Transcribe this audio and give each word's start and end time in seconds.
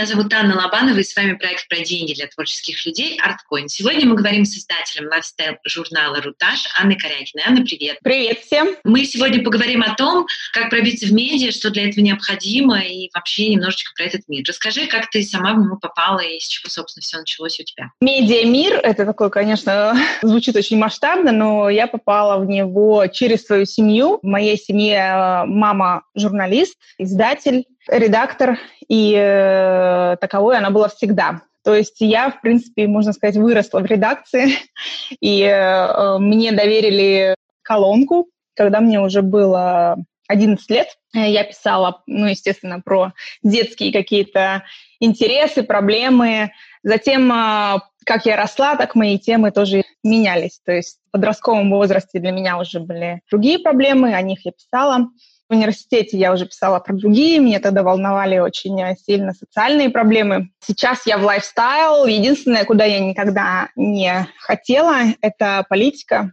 меня 0.00 0.06
зовут 0.06 0.32
Анна 0.32 0.56
Лобанова, 0.56 0.96
и 0.96 1.02
с 1.02 1.14
вами 1.14 1.34
проект 1.34 1.68
про 1.68 1.80
деньги 1.80 2.14
для 2.14 2.26
творческих 2.26 2.86
людей 2.86 3.20
ArtCoin. 3.20 3.68
Сегодня 3.68 4.06
мы 4.06 4.14
говорим 4.14 4.46
с 4.46 4.56
издателем 4.56 5.10
лайфстайл-журнала 5.10 6.22
«Рутаж» 6.22 6.66
Анной 6.80 6.96
Корякиной. 6.96 7.44
Анна, 7.46 7.62
привет! 7.62 7.98
Привет 8.02 8.38
всем! 8.38 8.68
Мы 8.82 9.04
сегодня 9.04 9.44
поговорим 9.44 9.82
о 9.82 9.94
том, 9.94 10.26
как 10.54 10.70
пробиться 10.70 11.04
в 11.04 11.12
медиа, 11.12 11.52
что 11.52 11.68
для 11.68 11.86
этого 11.86 12.02
необходимо, 12.02 12.80
и 12.80 13.10
вообще 13.12 13.50
немножечко 13.50 13.92
про 13.94 14.04
этот 14.04 14.26
мир. 14.26 14.42
Расскажи, 14.48 14.86
как 14.86 15.10
ты 15.10 15.22
сама 15.22 15.52
в 15.52 15.58
него 15.58 15.76
попала, 15.76 16.20
и 16.20 16.40
с 16.40 16.48
чего, 16.48 16.70
собственно, 16.70 17.02
все 17.02 17.18
началось 17.18 17.60
у 17.60 17.64
тебя. 17.64 17.90
Медиа-мир— 18.00 18.80
это 18.82 19.04
такой, 19.04 19.28
конечно, 19.28 19.94
звучит 20.22 20.56
очень 20.56 20.78
масштабно, 20.78 21.30
но 21.30 21.68
я 21.68 21.86
попала 21.86 22.42
в 22.42 22.48
него 22.48 23.06
через 23.08 23.44
свою 23.44 23.66
семью. 23.66 24.18
В 24.22 24.26
моей 24.26 24.56
семье 24.56 24.96
э, 24.96 25.44
мама 25.44 26.04
журналист, 26.14 26.78
издатель, 26.96 27.66
редактор, 27.90 28.58
и 28.88 29.14
э, 29.14 30.16
таковой 30.20 30.56
она 30.56 30.70
была 30.70 30.88
всегда. 30.88 31.42
То 31.62 31.74
есть 31.74 31.96
я, 32.00 32.30
в 32.30 32.40
принципе, 32.40 32.86
можно 32.86 33.12
сказать, 33.12 33.36
выросла 33.36 33.80
в 33.80 33.86
редакции, 33.86 34.52
и 35.20 35.42
э, 35.42 36.18
мне 36.18 36.52
доверили 36.52 37.34
колонку, 37.62 38.28
когда 38.56 38.80
мне 38.80 39.00
уже 39.00 39.22
было 39.22 39.96
11 40.28 40.70
лет. 40.70 40.88
Я 41.12 41.44
писала, 41.44 42.02
ну, 42.06 42.26
естественно, 42.26 42.80
про 42.80 43.12
детские 43.42 43.92
какие-то 43.92 44.62
интересы, 45.00 45.62
проблемы. 45.62 46.52
Затем, 46.82 47.30
э, 47.32 47.80
как 48.06 48.26
я 48.26 48.36
росла, 48.36 48.76
так 48.76 48.94
мои 48.94 49.18
темы 49.18 49.50
тоже 49.50 49.82
менялись. 50.02 50.60
То 50.64 50.72
есть 50.72 50.98
в 51.08 51.10
подростковом 51.12 51.70
возрасте 51.70 52.20
для 52.20 52.30
меня 52.30 52.58
уже 52.58 52.80
были 52.80 53.20
другие 53.30 53.58
проблемы, 53.58 54.14
о 54.14 54.22
них 54.22 54.44
я 54.44 54.52
писала. 54.52 55.08
В 55.50 55.52
университете 55.52 56.16
я 56.16 56.32
уже 56.32 56.46
писала 56.46 56.78
про 56.78 56.94
другие, 56.94 57.40
меня 57.40 57.58
тогда 57.58 57.82
волновали 57.82 58.38
очень 58.38 58.80
э, 58.80 58.94
сильно 59.04 59.32
социальные 59.34 59.90
проблемы. 59.90 60.50
Сейчас 60.60 61.06
я 61.06 61.18
в 61.18 61.24
лайфстайл. 61.24 62.06
Единственное, 62.06 62.64
куда 62.64 62.84
я 62.84 63.00
никогда 63.00 63.68
не 63.74 64.28
хотела, 64.38 64.98
это 65.20 65.66
политика. 65.68 66.32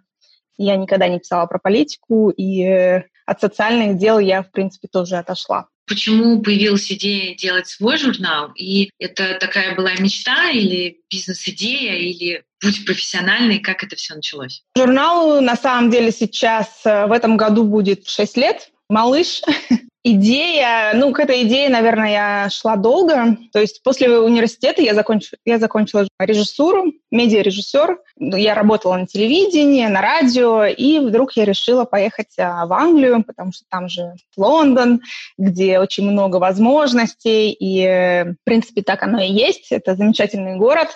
Я 0.59 0.75
никогда 0.75 1.07
не 1.07 1.17
писала 1.17 1.47
про 1.47 1.57
политику, 1.57 2.29
и 2.29 2.63
э, 2.63 3.05
от 3.25 3.41
социальных 3.41 3.97
дел 3.97 4.19
я, 4.19 4.43
в 4.43 4.51
принципе, 4.51 4.87
тоже 4.87 5.15
отошла. 5.15 5.65
Почему 5.87 6.39
появилась 6.43 6.91
идея 6.91 7.35
делать 7.35 7.65
свой 7.65 7.97
журнал? 7.97 8.51
И 8.55 8.91
это 8.99 9.39
такая 9.39 9.75
была 9.75 9.93
мечта 9.97 10.51
или 10.51 10.99
бизнес-идея, 11.09 11.95
или 11.95 12.43
путь 12.61 12.85
профессиональный? 12.85 13.57
Как 13.57 13.83
это 13.83 13.95
все 13.95 14.13
началось? 14.13 14.61
Журналу 14.77 15.41
на 15.41 15.55
самом 15.55 15.89
деле 15.89 16.11
сейчас 16.11 16.81
э, 16.85 17.07
в 17.07 17.11
этом 17.11 17.35
году 17.35 17.63
будет 17.63 18.07
6 18.07 18.37
лет 18.37 18.69
малыш. 18.89 19.41
Идея, 20.09 20.93
ну, 20.93 21.11
к 21.11 21.19
этой 21.19 21.43
идее, 21.43 21.67
наверное, 21.67 22.11
я 22.11 22.49
шла 22.49 22.77
долго. 22.77 23.37
То 23.51 23.59
есть 23.59 23.83
после 23.83 24.19
университета 24.19 24.81
я, 24.81 24.93
законч, 24.93 25.31
я 25.43 25.59
закончила 25.59 26.07
режиссуру, 26.17 26.93
медиарежиссер. 27.11 27.99
Я 28.17 28.55
работала 28.55 28.95
на 28.95 29.05
телевидении, 29.05 29.85
на 29.85 30.01
радио, 30.01 30.63
и 30.63 30.99
вдруг 30.99 31.33
я 31.33 31.43
решила 31.43 31.83
поехать 31.83 32.39
а, 32.39 32.65
в 32.67 32.71
Англию, 32.71 33.21
потому 33.21 33.51
что 33.51 33.65
там 33.69 33.89
же 33.89 34.13
Лондон, 34.37 35.01
где 35.37 35.77
очень 35.79 36.09
много 36.09 36.37
возможностей, 36.37 37.51
и, 37.51 38.31
в 38.31 38.45
принципе, 38.45 38.83
так 38.83 39.03
оно 39.03 39.21
и 39.21 39.29
есть. 39.29 39.73
Это 39.73 39.95
замечательный 39.95 40.55
город. 40.55 40.87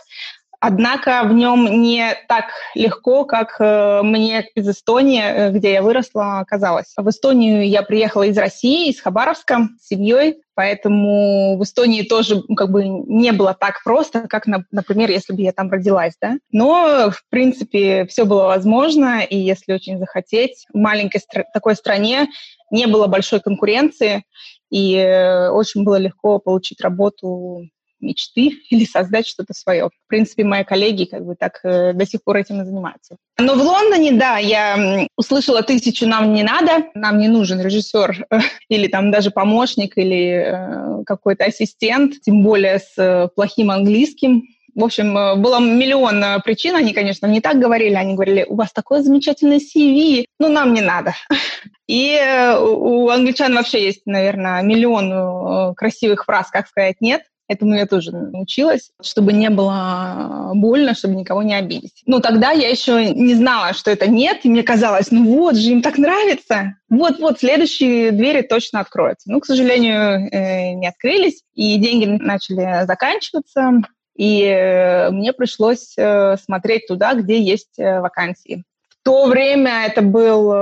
Однако 0.64 1.23
в 1.23 1.34
нем 1.34 1.81
не 1.81 2.16
так 2.28 2.45
легко, 2.76 3.26
как 3.26 3.56
э, 3.59 4.04
мне 4.04 4.45
из 4.54 4.70
Эстонии, 4.70 5.23
э, 5.23 5.52
где 5.52 5.73
я 5.73 5.81
выросла, 5.81 6.45
казалось. 6.48 6.94
В 6.95 7.09
Эстонию 7.09 7.68
я 7.68 7.81
приехала 7.81 8.23
из 8.23 8.38
России, 8.38 8.90
из 8.90 9.02
Хабаровска, 9.02 9.70
с 9.81 9.88
семьей, 9.88 10.44
поэтому 10.53 11.58
в 11.58 11.64
Эстонии 11.64 12.03
тоже 12.03 12.44
как 12.56 12.70
бы 12.70 12.84
не 12.86 13.31
было 13.31 13.58
так 13.59 13.81
просто, 13.84 14.28
как, 14.28 14.45
например, 14.45 15.09
если 15.09 15.34
бы 15.34 15.41
я 15.41 15.52
там 15.52 15.72
родилась, 15.72 16.13
да. 16.22 16.36
Но, 16.52 17.09
в 17.09 17.28
принципе, 17.31 18.06
все 18.06 18.25
было 18.25 18.44
возможно, 18.44 19.22
и 19.22 19.36
если 19.36 19.74
очень 19.74 19.97
захотеть, 19.97 20.68
в 20.72 20.78
маленькой 20.78 21.24
такой 21.56 21.75
стране 21.75 22.28
не 22.69 22.86
было 22.86 23.07
большой 23.07 23.40
конкуренции, 23.40 24.25
и 24.69 24.96
э, 24.96 25.50
очень 25.50 25.84
было 25.84 25.96
легко 25.96 26.38
получить 26.38 26.81
работу 26.81 27.63
мечты 28.01 28.51
или 28.69 28.85
создать 28.85 29.28
что-то 29.28 29.53
свое. 29.53 29.89
В 29.89 30.07
принципе, 30.07 30.44
мои 30.44 30.63
коллеги 30.63 31.06
как 31.06 31.25
бы 31.25 31.35
так 31.35 31.59
э, 31.63 31.94
до 31.94 32.06
сих 32.06 32.23
пор 32.23 32.38
этим 32.38 32.62
и 32.62 32.66
занимаются. 32.66 33.17
Но 33.39 33.56
в 33.56 33.62
Лондоне, 33.62 34.13
да, 34.13 34.38
я 34.38 35.07
услышала 35.17 35.63
тысячу 35.63 36.06
«нам 36.07 36.34
не 36.34 36.44
надо», 36.44 36.85
нам 36.94 37.17
не 37.17 37.28
нужен 37.28 37.62
режиссер 37.62 38.25
э, 38.29 38.39
или 38.69 38.88
там 38.88 39.12
даже 39.12 39.31
помощник 39.31 39.97
или 39.97 40.45
э, 40.45 41.03
какой-то 41.06 41.45
ассистент, 41.45 42.22
тем 42.22 42.44
более 42.44 42.79
с 42.79 42.97
э, 42.97 43.28
плохим 43.35 43.72
английским. 43.72 44.44
В 44.73 44.83
общем, 44.83 45.18
э, 45.18 45.35
было 45.35 45.59
миллион 45.59 46.23
э, 46.23 46.39
причин, 46.41 46.75
они, 46.75 46.94
конечно, 46.94 47.25
не 47.28 47.41
так 47.41 47.59
говорили, 47.59 47.95
они 47.95 48.13
говорили, 48.13 48.45
у 48.47 48.56
вас 48.56 48.72
такое 48.72 49.01
замечательное 49.01 49.59
CV, 49.59 50.25
ну, 50.39 50.50
нам 50.50 50.73
не 50.73 50.81
надо. 50.81 51.13
И 51.88 52.18
у 52.57 53.09
англичан 53.09 53.53
вообще 53.53 53.83
есть, 53.83 54.03
наверное, 54.06 54.62
миллион 54.62 55.75
красивых 55.75 56.23
фраз, 56.23 56.50
как 56.50 56.68
сказать 56.69 56.95
«нет». 57.01 57.23
Этому 57.51 57.75
я 57.75 57.85
тоже 57.85 58.13
научилась, 58.13 58.91
чтобы 59.01 59.34
не 59.34 59.50
было 59.50 60.53
больно, 60.56 60.95
чтобы 60.95 61.16
никого 61.16 61.44
не 61.44 61.53
обидеть. 61.53 62.01
Но 62.06 62.22
тогда 62.22 62.51
я 62.51 62.69
еще 62.69 63.09
не 63.09 63.35
знала, 63.35 63.73
что 63.73 63.91
это 63.91 64.07
нет, 64.09 64.39
и 64.44 64.50
мне 64.50 64.63
казалось, 64.63 65.12
ну 65.12 65.25
вот 65.25 65.57
же, 65.57 65.72
им 65.72 65.81
так 65.81 65.97
нравится. 65.97 66.75
Вот-вот, 66.89 67.39
следующие 67.39 68.12
двери 68.12 68.41
точно 68.41 68.79
откроются. 68.79 69.29
Ну, 69.29 69.41
к 69.41 69.45
сожалению, 69.45 70.29
э, 70.31 70.72
не 70.75 70.88
открылись, 70.88 71.44
и 71.53 71.75
деньги 71.75 72.06
начали 72.06 72.85
заканчиваться, 72.85 73.81
и 74.16 74.44
э, 74.44 75.09
мне 75.09 75.33
пришлось 75.33 75.94
э, 75.97 76.38
смотреть 76.38 76.88
туда, 76.88 77.16
где 77.16 77.38
есть 77.38 77.78
вакансии. 77.78 78.63
В 78.88 79.03
то 79.03 79.25
время 79.25 79.88
это 79.88 80.01
был 80.01 80.53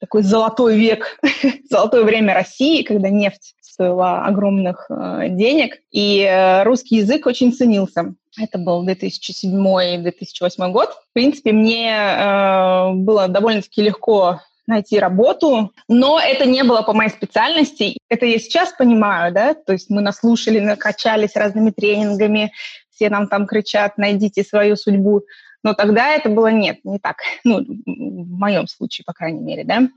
такой 0.00 0.22
золотой 0.22 0.76
век, 0.76 1.20
золотое 1.70 2.02
время 2.02 2.34
России, 2.34 2.82
когда 2.82 3.08
нефть 3.08 3.54
стоила 3.78 4.24
огромных 4.24 4.86
э, 4.90 5.28
денег, 5.28 5.76
и 5.92 6.22
э, 6.22 6.64
русский 6.64 6.96
язык 6.96 7.26
очень 7.26 7.52
ценился. 7.52 8.14
Это 8.36 8.58
был 8.58 8.84
2007-2008 8.84 10.72
год. 10.72 10.90
В 10.90 11.12
принципе, 11.12 11.52
мне 11.52 11.92
э, 11.92 12.92
было 12.94 13.28
довольно-таки 13.28 13.82
легко 13.82 14.40
найти 14.66 14.98
работу, 14.98 15.72
но 15.88 16.18
это 16.20 16.44
не 16.44 16.64
было 16.64 16.82
по 16.82 16.92
моей 16.92 17.10
специальности. 17.10 17.96
Это 18.08 18.26
я 18.26 18.40
сейчас 18.40 18.72
понимаю, 18.72 19.32
да, 19.32 19.54
то 19.54 19.72
есть 19.72 19.90
мы 19.90 20.00
наслушали, 20.00 20.58
накачались 20.58 21.36
разными 21.36 21.70
тренингами, 21.70 22.52
все 22.90 23.10
нам 23.10 23.28
там 23.28 23.46
кричат, 23.46 23.96
найдите 23.96 24.42
свою 24.42 24.74
судьбу, 24.74 25.22
но 25.62 25.74
тогда 25.74 26.10
это 26.10 26.28
было 26.28 26.48
нет, 26.48 26.78
не 26.82 26.98
так, 26.98 27.18
ну, 27.44 27.60
в 27.60 28.38
моем 28.38 28.66
случае, 28.66 29.04
по 29.04 29.12
крайней 29.12 29.40
мере, 29.40 29.62
да. 29.62 29.88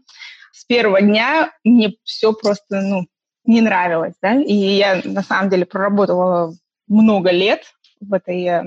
С 0.54 0.66
первого 0.66 1.02
дня 1.02 1.52
мне 1.64 1.96
все 2.04 2.34
просто, 2.34 2.82
ну, 2.82 3.08
не 3.46 3.62
нравилось, 3.62 4.14
да, 4.22 4.40
и 4.40 4.54
я 4.54 5.02
на 5.04 5.24
самом 5.24 5.50
деле 5.50 5.66
проработала 5.66 6.54
много 6.88 7.32
лет 7.32 7.64
в 8.00 8.14
этой 8.14 8.44
э, 8.46 8.64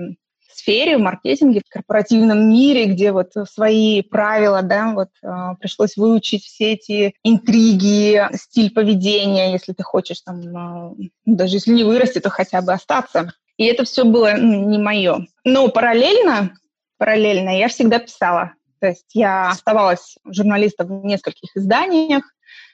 сфере, 0.51 0.97
в 0.97 1.01
маркетинге, 1.01 1.61
в 1.65 1.73
корпоративном 1.73 2.51
мире, 2.51 2.87
где 2.87 3.13
вот 3.13 3.33
свои 3.51 4.03
правила, 4.03 4.63
да, 4.63 4.93
вот 4.93 5.11
э, 5.23 5.29
пришлось 5.61 5.97
выучить 5.97 6.45
все 6.45 6.73
эти 6.73 7.15
интриги, 7.23 8.23
стиль 8.35 8.73
поведения, 8.73 9.53
если 9.53 9.73
ты 9.73 9.83
хочешь 9.83 10.21
там, 10.21 10.95
э, 10.97 11.09
даже 11.27 11.57
если 11.57 11.73
не 11.73 11.85
вырасти, 11.85 12.21
то 12.21 12.31
хотя 12.31 12.63
бы 12.63 12.73
остаться. 12.73 13.33
И 13.57 13.65
это 13.67 13.85
все 13.85 14.05
было 14.05 14.39
не 14.39 14.79
мое. 14.79 15.27
Но 15.45 15.69
параллельно, 15.69 16.57
параллельно 16.99 17.57
я 17.57 17.69
всегда 17.69 17.99
писала. 17.99 18.53
То 18.81 18.89
есть 18.89 19.11
я 19.15 19.51
оставалась 19.51 20.17
журналистом 20.27 21.01
в 21.01 21.05
нескольких 21.05 21.57
изданиях 21.57 22.25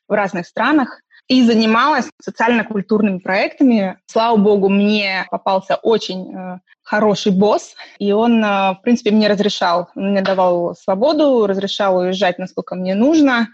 в 0.08 0.12
разных 0.12 0.46
странах 0.46 1.02
и 1.30 1.44
занималась 1.44 2.10
социально-культурными 2.20 3.18
проектами. 3.18 3.98
Слава 4.06 4.36
богу, 4.36 4.68
мне 4.68 5.26
попался 5.30 5.76
очень 5.76 6.34
э, 6.34 6.58
хороший 6.82 7.30
босс, 7.30 7.76
и 8.00 8.10
он, 8.10 8.44
э, 8.44 8.72
в 8.72 8.80
принципе, 8.82 9.12
мне 9.12 9.28
разрешал, 9.28 9.90
он 9.94 10.10
мне 10.10 10.22
давал 10.22 10.74
свободу, 10.74 11.46
разрешал 11.46 11.98
уезжать, 11.98 12.38
насколько 12.38 12.74
мне 12.74 12.96
нужно, 12.96 13.46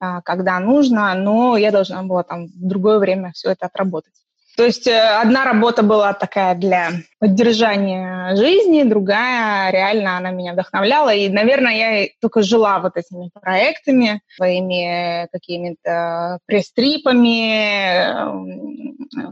э, 0.00 0.20
когда 0.24 0.58
нужно, 0.58 1.14
но 1.14 1.56
я 1.56 1.70
должна 1.70 2.02
была 2.02 2.24
там 2.24 2.48
в 2.48 2.66
другое 2.66 2.98
время 2.98 3.30
все 3.32 3.50
это 3.50 3.66
отработать. 3.66 4.14
То 4.60 4.66
есть 4.66 4.86
э, 4.86 5.00
одна 5.00 5.46
работа 5.46 5.82
была 5.82 6.12
такая 6.12 6.54
для 6.54 6.90
поддержания 7.18 8.36
жизни, 8.36 8.82
другая 8.82 9.72
реально 9.72 10.18
она 10.18 10.32
меня 10.32 10.52
вдохновляла. 10.52 11.14
И, 11.14 11.30
наверное, 11.30 12.02
я 12.02 12.08
только 12.20 12.42
жила 12.42 12.78
вот 12.80 12.98
этими 12.98 13.30
проектами, 13.32 14.20
своими 14.36 15.26
какими-то 15.32 16.40
пресс-трипами, 16.44 18.12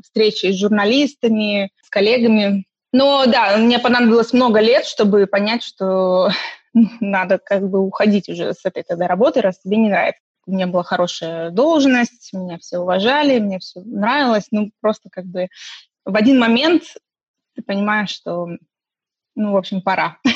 встречи 0.02 0.50
с 0.50 0.58
журналистами, 0.58 1.72
с 1.82 1.90
коллегами. 1.90 2.64
Но 2.94 3.26
да, 3.26 3.58
мне 3.58 3.78
понадобилось 3.78 4.32
много 4.32 4.60
лет, 4.60 4.86
чтобы 4.86 5.26
понять, 5.26 5.62
что 5.62 6.30
надо 7.00 7.36
как 7.36 7.68
бы 7.68 7.80
уходить 7.80 8.30
уже 8.30 8.54
с 8.54 8.64
этой 8.64 8.82
тогда 8.82 9.06
работы, 9.06 9.42
раз 9.42 9.60
тебе 9.60 9.76
не 9.76 9.90
нравится 9.90 10.22
у 10.48 10.52
меня 10.52 10.66
была 10.66 10.82
хорошая 10.82 11.50
должность, 11.50 12.32
меня 12.32 12.58
все 12.58 12.78
уважали, 12.78 13.38
мне 13.38 13.58
все 13.58 13.80
нравилось, 13.80 14.46
ну, 14.50 14.72
просто 14.80 15.10
как 15.10 15.26
бы 15.26 15.48
в 16.06 16.16
один 16.16 16.38
момент 16.38 16.84
ты 17.54 17.62
понимаешь, 17.62 18.10
что, 18.10 18.48
ну, 19.34 19.52
в 19.52 19.56
общем, 19.56 19.82
пора. 19.82 20.18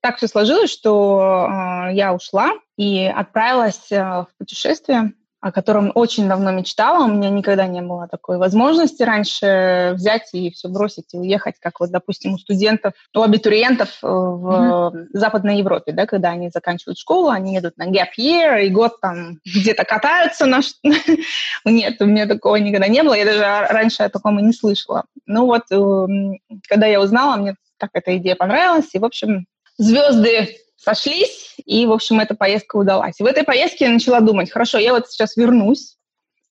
Так 0.00 0.18
все 0.18 0.28
сложилось, 0.28 0.70
что 0.70 1.48
э, 1.50 1.94
я 1.94 2.14
ушла 2.14 2.52
и 2.76 3.04
отправилась 3.04 3.90
э, 3.90 4.00
в 4.00 4.28
путешествие 4.38 5.12
о 5.40 5.52
котором 5.52 5.92
очень 5.94 6.28
давно 6.28 6.50
мечтала. 6.50 7.04
У 7.04 7.08
меня 7.08 7.30
никогда 7.30 7.66
не 7.66 7.80
было 7.80 8.08
такой 8.08 8.38
возможности 8.38 9.02
раньше 9.04 9.92
взять 9.94 10.28
и 10.32 10.50
все 10.50 10.68
бросить 10.68 11.14
и 11.14 11.18
уехать, 11.18 11.56
как 11.60 11.78
вот, 11.78 11.90
допустим, 11.90 12.34
у 12.34 12.38
студентов, 12.38 12.94
у 13.14 13.22
абитуриентов 13.22 13.88
э, 14.02 14.06
в 14.06 14.92
mm-hmm. 14.92 15.06
Западной 15.12 15.58
Европе, 15.58 15.92
да, 15.92 16.06
когда 16.06 16.30
они 16.30 16.50
заканчивают 16.50 16.98
школу, 16.98 17.28
они 17.28 17.54
едут 17.54 17.76
на 17.76 17.88
gap 17.88 18.08
year 18.18 18.64
и 18.64 18.70
год 18.70 19.00
там 19.00 19.38
где-то 19.44 19.84
катаются. 19.84 20.46
На... 20.46 20.60
Нет, 21.64 22.02
у 22.02 22.06
меня 22.06 22.26
такого 22.26 22.56
никогда 22.56 22.88
не 22.88 23.02
было. 23.04 23.14
Я 23.14 23.24
даже 23.24 23.72
раньше 23.72 24.02
о 24.02 24.08
таком 24.08 24.40
и 24.40 24.42
не 24.42 24.52
слышала. 24.52 25.04
Ну 25.26 25.46
вот, 25.46 25.70
эм, 25.70 26.38
когда 26.68 26.86
я 26.86 27.00
узнала, 27.00 27.36
мне 27.36 27.54
так 27.78 27.90
эта 27.92 28.16
идея 28.16 28.34
понравилась. 28.34 28.92
И, 28.92 28.98
в 28.98 29.04
общем, 29.04 29.46
звезды 29.76 30.56
сошлись, 30.78 31.56
и, 31.64 31.86
в 31.86 31.92
общем, 31.92 32.20
эта 32.20 32.34
поездка 32.34 32.76
удалась. 32.76 33.18
В 33.18 33.26
этой 33.26 33.42
поездке 33.42 33.86
я 33.86 33.90
начала 33.90 34.20
думать, 34.20 34.50
хорошо, 34.50 34.78
я 34.78 34.92
вот 34.92 35.10
сейчас 35.10 35.36
вернусь 35.36 35.96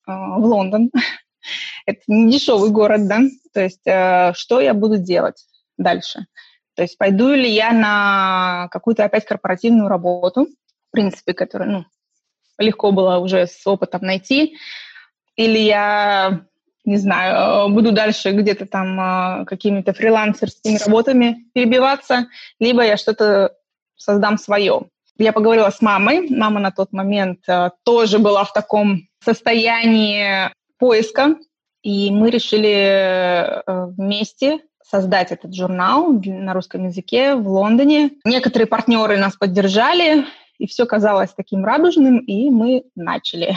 э, 0.07 0.11
в 0.11 0.45
Лондон. 0.45 0.91
Это 1.85 2.01
не 2.07 2.33
дешевый 2.33 2.69
город, 2.69 3.07
да? 3.07 3.21
То 3.53 3.61
есть 3.61 3.87
э, 3.87 4.33
что 4.35 4.59
я 4.59 4.73
буду 4.73 4.97
делать 4.97 5.45
дальше? 5.77 6.27
То 6.75 6.83
есть 6.83 6.97
пойду 6.97 7.29
ли 7.29 7.49
я 7.49 7.71
на 7.71 8.67
какую-то 8.69 9.05
опять 9.05 9.25
корпоративную 9.25 9.87
работу, 9.87 10.47
в 10.89 10.91
принципе, 10.91 11.33
которую, 11.33 11.71
ну, 11.71 11.85
легко 12.59 12.91
было 12.91 13.17
уже 13.17 13.47
с 13.47 13.65
опытом 13.65 14.01
найти, 14.01 14.57
или 15.37 15.57
я, 15.57 16.41
не 16.83 16.97
знаю, 16.97 17.69
буду 17.73 17.93
дальше 17.93 18.31
где-то 18.31 18.65
там 18.65 18.99
э, 18.99 19.45
какими-то 19.45 19.93
фрилансерскими 19.93 20.77
работами 20.77 21.45
перебиваться, 21.53 22.27
либо 22.59 22.83
я 22.83 22.97
что-то 22.97 23.55
создам 23.97 24.37
свое. 24.37 24.87
Я 25.17 25.33
поговорила 25.33 25.69
с 25.69 25.81
мамой. 25.81 26.29
Мама 26.29 26.59
на 26.59 26.71
тот 26.71 26.93
момент 26.93 27.39
э, 27.47 27.71
тоже 27.83 28.19
была 28.19 28.43
в 28.43 28.53
таком 28.53 29.07
состоянии 29.23 30.51
поиска, 30.77 31.35
и 31.81 32.11
мы 32.11 32.29
решили 32.29 32.69
э, 32.69 33.63
вместе 33.97 34.59
создать 34.83 35.31
этот 35.31 35.53
журнал 35.53 36.19
на 36.23 36.53
русском 36.53 36.85
языке 36.85 37.35
в 37.35 37.47
Лондоне. 37.47 38.11
Некоторые 38.23 38.67
партнеры 38.67 39.17
нас 39.17 39.35
поддержали, 39.35 40.25
и 40.59 40.67
все 40.67 40.85
казалось 40.85 41.33
таким 41.35 41.65
радужным, 41.65 42.19
и 42.19 42.49
мы 42.49 42.83
начали. 42.95 43.55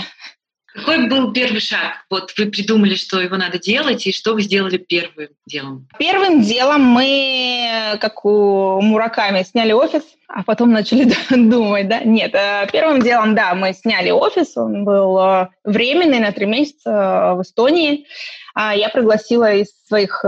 Какой 0.75 1.09
был 1.09 1.33
первый 1.33 1.61
шаг? 1.61 2.05
Вот 2.09 2.33
вы 2.39 2.47
придумали, 2.47 2.95
что 2.95 3.21
его 3.21 3.37
надо 3.37 3.59
делать, 3.59 4.07
и 4.07 4.13
что 4.13 4.35
вы 4.35 4.43
сделали 4.43 4.77
первым 4.77 5.31
делом? 5.45 5.89
Первым 5.99 6.43
делом 6.43 6.83
мы, 6.83 7.99
как 8.01 8.25
у 8.25 8.81
Мураками, 8.81 9.43
сняли 9.43 9.73
офис, 9.73 10.05
а 10.29 10.45
потом 10.45 10.71
начали 10.71 11.11
думать, 11.31 11.89
да? 11.89 12.01
Нет, 12.05 12.33
э, 12.35 12.69
первым 12.73 13.03
делом, 13.03 13.35
да, 13.35 13.55
мы 13.55 13.73
сняли 13.73 14.11
офис, 14.11 14.57
он 14.57 14.85
был 14.85 15.19
э, 15.19 15.49
временный 15.65 16.21
на 16.21 16.31
три 16.31 16.47
месяца 16.47 16.91
э, 16.91 17.35
в 17.35 17.43
Эстонии. 17.43 18.07
А 18.55 18.75
я 18.75 18.91
пригласила 18.91 19.53
из 19.53 19.69
своих 19.87 20.25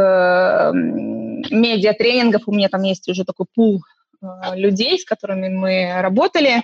медиа-тренингов, 1.51 2.43
у 2.47 2.53
меня 2.53 2.69
там 2.69 2.83
есть 2.83 3.09
уже 3.09 3.25
такой 3.25 3.47
пул 3.55 3.83
людей, 4.55 4.99
с 4.99 5.05
которыми 5.05 5.49
мы 5.49 6.01
работали, 6.01 6.63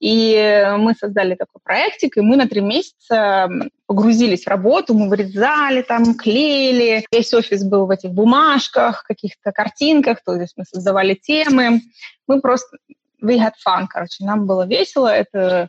и 0.00 0.74
мы 0.78 0.94
создали 0.94 1.34
такой 1.34 1.60
проектик, 1.62 2.16
и 2.16 2.22
мы 2.22 2.36
на 2.36 2.48
три 2.48 2.62
месяца 2.62 3.48
погрузились 3.86 4.44
в 4.44 4.48
работу, 4.48 4.94
мы 4.94 5.10
вырезали 5.10 5.82
там, 5.82 6.14
клеили. 6.14 7.04
Весь 7.12 7.34
офис 7.34 7.62
был 7.62 7.86
в 7.86 7.90
этих 7.90 8.10
бумажках, 8.10 9.04
каких-то 9.04 9.52
картинках, 9.52 10.22
то 10.24 10.34
есть 10.34 10.54
мы 10.56 10.64
создавали 10.64 11.14
темы. 11.14 11.82
Мы 12.26 12.40
просто... 12.40 12.78
We 13.22 13.36
had 13.36 13.52
fun, 13.66 13.84
короче, 13.86 14.24
нам 14.24 14.46
было 14.46 14.66
весело. 14.66 15.08
Это, 15.08 15.68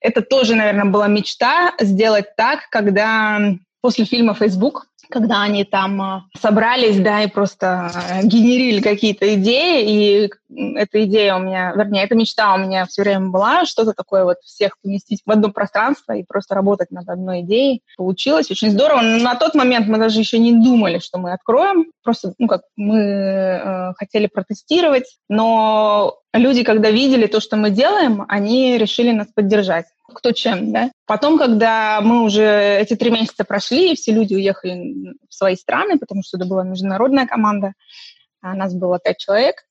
это 0.00 0.20
тоже, 0.20 0.56
наверное, 0.56 0.86
была 0.86 1.06
мечта 1.06 1.72
сделать 1.78 2.34
так, 2.36 2.68
когда 2.70 3.38
после 3.80 4.04
фильма 4.04 4.34
«Facebook» 4.34 4.86
когда 5.12 5.42
они 5.42 5.64
там 5.64 6.00
а, 6.00 6.24
собрались, 6.40 6.98
да, 6.98 7.22
и 7.22 7.28
просто 7.28 7.90
а, 7.94 8.22
генерили 8.22 8.80
какие-то 8.80 9.34
идеи, 9.34 9.84
и 9.84 10.30
эта 10.74 11.04
идея 11.04 11.36
у 11.36 11.40
меня, 11.40 11.72
вернее, 11.76 12.04
эта 12.04 12.14
мечта 12.14 12.54
у 12.54 12.58
меня 12.58 12.86
все 12.86 13.02
время 13.02 13.28
была, 13.28 13.64
что-то 13.66 13.92
такое 13.92 14.24
вот 14.24 14.38
всех 14.42 14.78
поместить 14.82 15.22
в 15.24 15.30
одно 15.30 15.50
пространство 15.50 16.14
и 16.14 16.24
просто 16.24 16.54
работать 16.54 16.90
над 16.90 17.08
одной 17.08 17.42
идеей. 17.42 17.82
Получилось 17.96 18.50
очень 18.50 18.70
здорово. 18.70 19.02
На 19.02 19.34
тот 19.34 19.54
момент 19.54 19.86
мы 19.86 19.98
даже 19.98 20.18
еще 20.18 20.38
не 20.38 20.52
думали, 20.52 20.98
что 20.98 21.18
мы 21.18 21.32
откроем, 21.32 21.86
просто, 22.02 22.32
ну, 22.38 22.48
как 22.48 22.62
мы 22.76 22.98
э, 22.98 23.92
хотели 23.94 24.26
протестировать, 24.26 25.16
но 25.28 26.21
люди, 26.32 26.62
когда 26.62 26.90
видели 26.90 27.26
то, 27.26 27.40
что 27.40 27.56
мы 27.56 27.70
делаем, 27.70 28.24
они 28.28 28.78
решили 28.78 29.12
нас 29.12 29.28
поддержать 29.34 29.86
кто 30.12 30.32
чем, 30.32 30.72
да. 30.72 30.90
Потом, 31.06 31.38
когда 31.38 32.00
мы 32.00 32.22
уже 32.22 32.44
эти 32.78 32.94
три 32.94 33.10
месяца 33.10 33.44
прошли, 33.44 33.92
и 33.92 33.96
все 33.96 34.12
люди 34.12 34.34
уехали 34.34 35.14
в 35.28 35.34
свои 35.34 35.56
страны, 35.56 35.98
потому 35.98 36.22
что 36.22 36.36
это 36.36 36.46
была 36.46 36.64
международная 36.64 37.26
команда, 37.26 37.72
а 38.40 38.54
нас 38.54 38.74
было 38.74 38.98
пять 38.98 39.18
человек, 39.18 39.64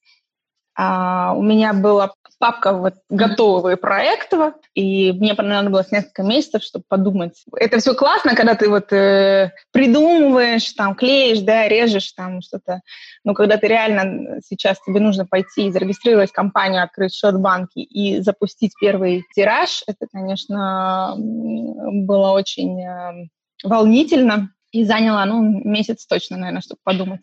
а, 0.75 1.34
у 1.36 1.42
меня 1.42 1.74
была 1.74 2.13
папка 2.41 2.73
вот 2.73 2.95
готовые 3.09 3.77
проекты, 3.77 4.53
и 4.73 5.11
мне 5.11 5.35
понадобилось 5.35 5.91
несколько 5.91 6.23
месяцев, 6.23 6.63
чтобы 6.63 6.83
подумать. 6.88 7.43
Это 7.55 7.77
все 7.77 7.93
классно, 7.93 8.35
когда 8.35 8.55
ты 8.55 8.67
вот 8.67 8.91
э, 8.91 9.51
придумываешь, 9.71 10.73
там, 10.73 10.95
клеишь, 10.95 11.41
да, 11.41 11.67
режешь 11.67 12.11
там 12.13 12.41
что-то. 12.41 12.81
Но 13.23 13.35
когда 13.35 13.57
ты 13.57 13.67
реально 13.67 14.39
сейчас 14.43 14.79
тебе 14.85 14.99
нужно 14.99 15.25
пойти 15.25 15.67
и 15.67 15.71
зарегистрировать 15.71 16.31
компанию, 16.31 16.83
открыть 16.83 17.13
счет 17.13 17.35
в 17.35 17.39
банке 17.39 17.81
и 17.81 18.19
запустить 18.21 18.73
первый 18.81 19.23
тираж, 19.35 19.83
это, 19.85 20.07
конечно, 20.11 21.13
было 21.17 22.31
очень 22.31 22.81
э, 22.81 23.27
волнительно 23.63 24.49
и 24.71 24.83
заняло, 24.83 25.23
ну, 25.25 25.43
месяц 25.43 26.07
точно, 26.07 26.38
наверное, 26.38 26.61
чтобы 26.61 26.81
подумать. 26.83 27.21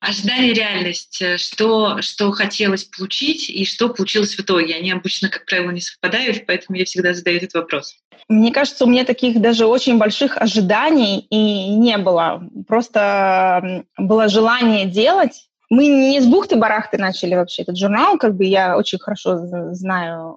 Ожидание 0.00 0.54
реальность, 0.54 1.20
э, 1.20 1.36
что, 1.36 2.00
что 2.00 2.32
хотелось 2.32 2.84
получить 2.84 3.50
и 3.50 3.66
что 3.66 3.90
получилось 3.90 4.34
в 4.34 4.40
итоге. 4.40 4.74
Они 4.74 4.90
обычно, 4.90 5.28
как 5.28 5.44
правило, 5.44 5.70
не 5.70 5.82
совпадают, 5.82 6.46
поэтому 6.46 6.78
я 6.78 6.86
всегда 6.86 7.12
задаю 7.12 7.36
этот 7.36 7.52
вопрос. 7.52 7.96
Мне 8.26 8.50
кажется, 8.50 8.84
у 8.84 8.88
меня 8.88 9.04
таких 9.04 9.40
даже 9.40 9.66
очень 9.66 9.98
больших 9.98 10.38
ожиданий 10.38 11.26
и 11.28 11.68
не 11.76 11.98
было. 11.98 12.42
Просто 12.66 13.84
было 13.98 14.28
желание 14.28 14.86
делать. 14.86 15.48
Мы 15.68 15.86
не 15.86 16.20
с 16.20 16.26
бухты-барахты 16.26 16.96
начали 16.96 17.34
вообще 17.34 17.62
этот 17.62 17.76
журнал, 17.76 18.16
как 18.18 18.34
бы 18.36 18.44
я 18.44 18.76
очень 18.76 18.98
хорошо 18.98 19.38
знаю 19.72 20.36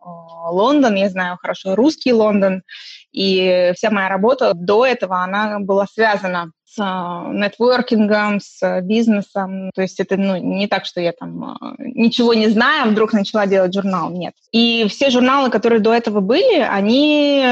Лондон, 0.52 0.96
я 0.96 1.10
знаю 1.10 1.38
хорошо 1.42 1.76
русский 1.76 2.14
Лондон, 2.14 2.64
и 3.12 3.72
вся 3.76 3.90
моя 3.90 4.10
работа 4.10 4.54
до 4.54 4.86
этого, 4.86 5.24
она 5.24 5.60
была 5.60 5.88
связана 5.88 6.52
с 6.74 6.80
а, 6.80 7.30
нетворкингом, 7.32 8.40
с 8.40 8.82
бизнесом. 8.82 9.70
То 9.76 9.82
есть 9.82 10.00
это 10.00 10.18
ну, 10.18 10.38
не 10.38 10.68
так, 10.68 10.86
что 10.86 11.02
я 11.02 11.12
там 11.12 11.44
а, 11.44 11.76
ничего 11.78 12.34
не 12.34 12.50
знаю, 12.50 12.92
вдруг 12.92 13.14
начала 13.14 13.46
делать 13.46 13.74
журнал. 13.74 14.10
Нет. 14.10 14.34
И 14.52 14.88
все 14.90 15.10
журналы, 15.10 15.50
которые 15.50 15.80
до 15.80 15.94
этого 15.94 16.20
были, 16.20 16.60
они 16.60 17.46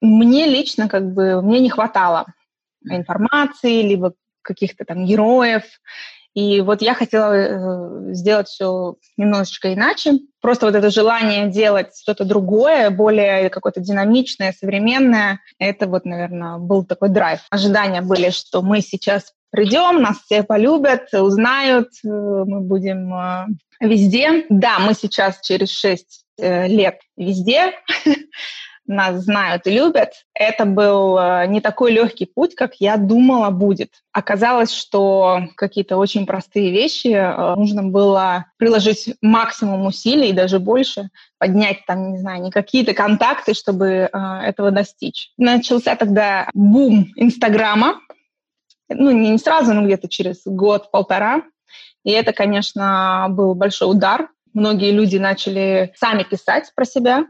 мне 0.00 0.46
лично 0.46 0.88
как 0.88 1.12
бы, 1.12 1.42
мне 1.42 1.60
не 1.60 1.70
хватало 1.70 2.26
информации, 2.84 3.82
либо 3.82 4.14
каких-то 4.42 4.84
там 4.84 5.04
героев. 5.04 5.64
И 6.36 6.60
вот 6.60 6.82
я 6.82 6.92
хотела 6.92 7.32
э, 7.32 8.12
сделать 8.12 8.48
все 8.48 8.96
немножечко 9.16 9.72
иначе. 9.72 10.18
Просто 10.42 10.66
вот 10.66 10.74
это 10.74 10.90
желание 10.90 11.48
делать 11.48 11.98
что-то 11.98 12.26
другое, 12.26 12.90
более 12.90 13.48
какое-то 13.48 13.80
динамичное, 13.80 14.52
современное, 14.52 15.40
это 15.58 15.86
вот, 15.86 16.04
наверное, 16.04 16.58
был 16.58 16.84
такой 16.84 17.08
драйв. 17.08 17.40
Ожидания 17.48 18.02
были, 18.02 18.28
что 18.28 18.60
мы 18.60 18.82
сейчас 18.82 19.32
придем, 19.48 20.02
нас 20.02 20.18
все 20.26 20.42
полюбят, 20.42 21.08
узнают, 21.14 21.88
э, 22.04 22.08
мы 22.08 22.60
будем 22.60 23.14
э, 23.14 23.46
везде. 23.80 24.44
Да, 24.50 24.78
мы 24.78 24.92
сейчас 24.92 25.40
через 25.40 25.70
шесть 25.70 26.26
лет 26.38 27.00
везде, 27.16 27.72
нас 28.86 29.22
знают 29.22 29.66
и 29.66 29.70
любят, 29.70 30.12
это 30.34 30.64
был 30.64 31.18
э, 31.18 31.46
не 31.46 31.60
такой 31.60 31.92
легкий 31.92 32.26
путь, 32.26 32.54
как 32.54 32.76
я 32.76 32.96
думала 32.96 33.50
будет. 33.50 33.90
Оказалось, 34.12 34.72
что 34.72 35.42
какие-то 35.56 35.96
очень 35.96 36.26
простые 36.26 36.70
вещи 36.70 37.08
э, 37.08 37.54
нужно 37.56 37.82
было 37.82 38.46
приложить 38.56 39.14
максимум 39.20 39.86
усилий, 39.86 40.32
даже 40.32 40.58
больше, 40.58 41.10
поднять 41.38 41.84
там, 41.86 42.12
не 42.12 42.18
знаю, 42.18 42.42
не 42.42 42.50
какие-то 42.50 42.94
контакты, 42.94 43.54
чтобы 43.54 43.86
э, 43.86 44.08
этого 44.44 44.70
достичь. 44.70 45.32
Начался 45.36 45.96
тогда 45.96 46.48
бум 46.54 47.08
Инстаграма, 47.16 48.00
ну, 48.88 49.10
не 49.10 49.38
сразу, 49.38 49.74
но 49.74 49.84
где-то 49.84 50.08
через 50.08 50.42
год-полтора. 50.44 51.42
И 52.04 52.10
это, 52.10 52.32
конечно, 52.32 53.26
был 53.30 53.54
большой 53.54 53.90
удар. 53.90 54.28
Многие 54.54 54.92
люди 54.92 55.16
начали 55.18 55.92
сами 55.96 56.22
писать 56.22 56.72
про 56.74 56.84
себя, 56.84 57.26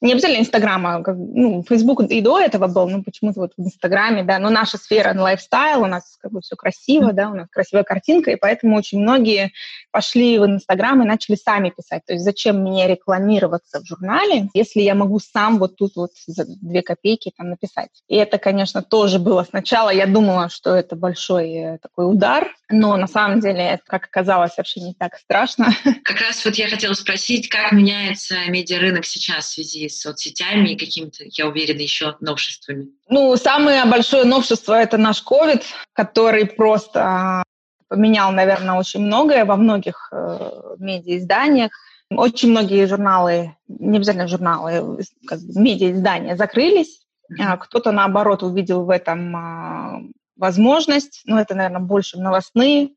не 0.00 0.12
обязательно 0.12 0.40
Инстаграма, 0.40 1.02
как, 1.02 1.16
ну, 1.16 1.62
Фейсбук 1.68 2.02
и 2.02 2.20
до 2.20 2.40
этого 2.40 2.66
был, 2.68 2.88
ну, 2.88 3.02
почему-то 3.02 3.40
вот 3.40 3.52
в 3.56 3.60
Инстаграме, 3.60 4.22
да, 4.22 4.38
но 4.38 4.48
наша 4.48 4.78
сфера 4.78 5.18
лайфстайл, 5.18 5.82
у 5.82 5.86
нас 5.86 6.16
как 6.20 6.32
бы 6.32 6.40
все 6.40 6.56
красиво, 6.56 7.12
да, 7.12 7.28
у 7.28 7.34
нас 7.34 7.48
красивая 7.50 7.84
картинка, 7.84 8.30
и 8.30 8.36
поэтому 8.36 8.76
очень 8.76 9.00
многие 9.00 9.52
пошли 9.90 10.38
в 10.38 10.46
Инстаграм 10.46 11.02
и 11.02 11.06
начали 11.06 11.36
сами 11.36 11.70
писать. 11.70 12.02
То 12.06 12.14
есть 12.14 12.24
зачем 12.24 12.62
мне 12.62 12.88
рекламироваться 12.88 13.80
в 13.80 13.86
журнале, 13.86 14.48
если 14.54 14.80
я 14.80 14.94
могу 14.94 15.18
сам 15.18 15.58
вот 15.58 15.76
тут 15.76 15.96
вот 15.96 16.12
за 16.26 16.46
две 16.46 16.82
копейки 16.82 17.32
там 17.36 17.50
написать. 17.50 17.90
И 18.08 18.16
это, 18.16 18.38
конечно, 18.38 18.82
тоже 18.82 19.18
было 19.18 19.44
сначала, 19.44 19.90
я 19.90 20.06
думала, 20.06 20.48
что 20.48 20.74
это 20.74 20.96
большой 20.96 21.50
э, 21.50 21.78
такой 21.78 22.10
удар, 22.10 22.54
но 22.70 22.96
на 22.96 23.06
самом 23.06 23.40
деле 23.40 23.60
это, 23.60 23.82
как 23.86 24.04
оказалось, 24.04 24.56
вообще 24.56 24.80
не 24.80 24.94
так 24.94 25.16
страшно. 25.16 25.74
Как 26.04 26.20
раз 26.20 26.44
вот 26.44 26.54
я 26.54 26.68
хотела 26.68 26.94
спросить, 26.94 27.48
как 27.48 27.72
меняется 27.72 28.36
медиарынок 28.48 29.04
сейчас 29.04 29.46
в 29.46 29.52
связи 29.54 29.89
с 29.90 30.00
соцсетями 30.00 30.70
и 30.70 30.76
какими-то, 30.76 31.24
я 31.24 31.46
уверена, 31.46 31.80
еще 31.80 32.16
новшествами? 32.20 32.88
Ну, 33.08 33.36
самое 33.36 33.84
большое 33.84 34.24
новшество– 34.24 34.74
это 34.80 34.96
наш 34.96 35.22
COVID, 35.22 35.62
который 35.92 36.46
просто 36.46 37.02
а, 37.02 37.42
поменял, 37.88 38.32
наверное, 38.32 38.74
очень 38.74 39.00
многое 39.00 39.44
во 39.44 39.56
многих 39.56 40.08
э, 40.12 40.50
медиаизданиях. 40.78 41.72
Очень 42.10 42.50
многие 42.50 42.86
журналы, 42.86 43.56
не 43.68 43.98
обязательно 43.98 44.26
журналы, 44.26 45.04
как 45.26 45.40
бы 45.40 45.60
медиаиздания 45.60 46.36
закрылись. 46.36 47.02
Mm-hmm. 47.32 47.58
Кто-то, 47.58 47.92
наоборот, 47.92 48.42
увидел 48.42 48.84
в 48.84 48.90
этом 48.90 49.36
а, 49.36 50.00
возможность. 50.36 51.22
Ну, 51.24 51.36
это, 51.36 51.54
наверное, 51.54 51.80
больше 51.80 52.18
новостные 52.18 52.90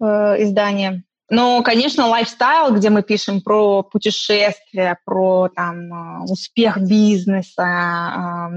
э, 0.00 0.04
издания. 0.42 1.04
Но, 1.30 1.62
конечно, 1.62 2.08
lifestyle, 2.08 2.74
где 2.74 2.90
мы 2.90 3.02
пишем 3.02 3.40
про 3.40 3.84
путешествия, 3.84 4.98
про 5.04 5.48
там, 5.48 5.92
а, 5.92 6.24
успех 6.24 6.78
бизнеса, 6.78 8.50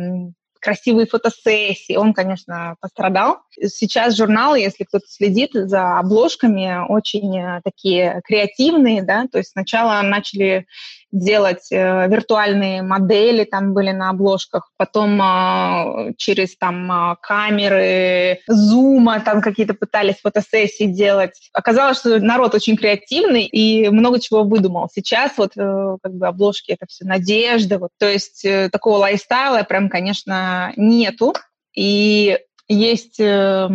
красивые 0.59 1.05
фотосессии, 1.05 1.95
он, 1.97 2.13
конечно, 2.13 2.77
пострадал. 2.79 3.39
Сейчас 3.51 4.15
журналы, 4.15 4.59
если 4.59 4.85
кто-то 4.85 5.05
следит 5.07 5.51
за 5.53 5.99
обложками, 5.99 6.87
очень 6.87 7.37
э, 7.37 7.61
такие 7.65 8.21
креативные, 8.23 9.03
да, 9.03 9.27
то 9.29 9.39
есть 9.39 9.51
сначала 9.51 10.01
начали 10.01 10.65
делать 11.13 11.71
э, 11.71 12.07
виртуальные 12.09 12.81
модели, 12.81 13.43
там 13.43 13.73
были 13.73 13.91
на 13.91 14.09
обложках, 14.09 14.71
потом 14.77 15.21
э, 15.21 16.13
через 16.17 16.57
там 16.57 16.91
э, 16.91 17.15
камеры, 17.21 18.39
Zoom 18.47 18.95
а, 18.95 19.19
там 19.19 19.41
какие-то 19.41 19.75
пытались 19.75 20.19
фотосессии 20.21 20.85
делать. 20.85 21.33
Оказалось, 21.53 21.99
что 21.99 22.19
народ 22.19 22.55
очень 22.55 22.75
креативный 22.75 23.43
и 23.43 23.87
много 23.89 24.19
чего 24.19 24.43
выдумал. 24.43 24.89
Сейчас 24.91 25.33
вот 25.37 25.51
э, 25.55 25.97
как 26.01 26.13
бы 26.15 26.27
обложки 26.27 26.71
это 26.71 26.87
все 26.87 27.05
надежда, 27.05 27.77
вот, 27.77 27.91
то 27.99 28.09
есть 28.09 28.43
э, 28.43 28.69
такого 28.71 28.97
lifestyle 28.97 29.57
а 29.57 29.63
прям, 29.63 29.89
конечно, 29.89 30.73
нету. 30.75 31.35
И 31.75 32.39
есть 32.67 33.19
э, 33.19 33.69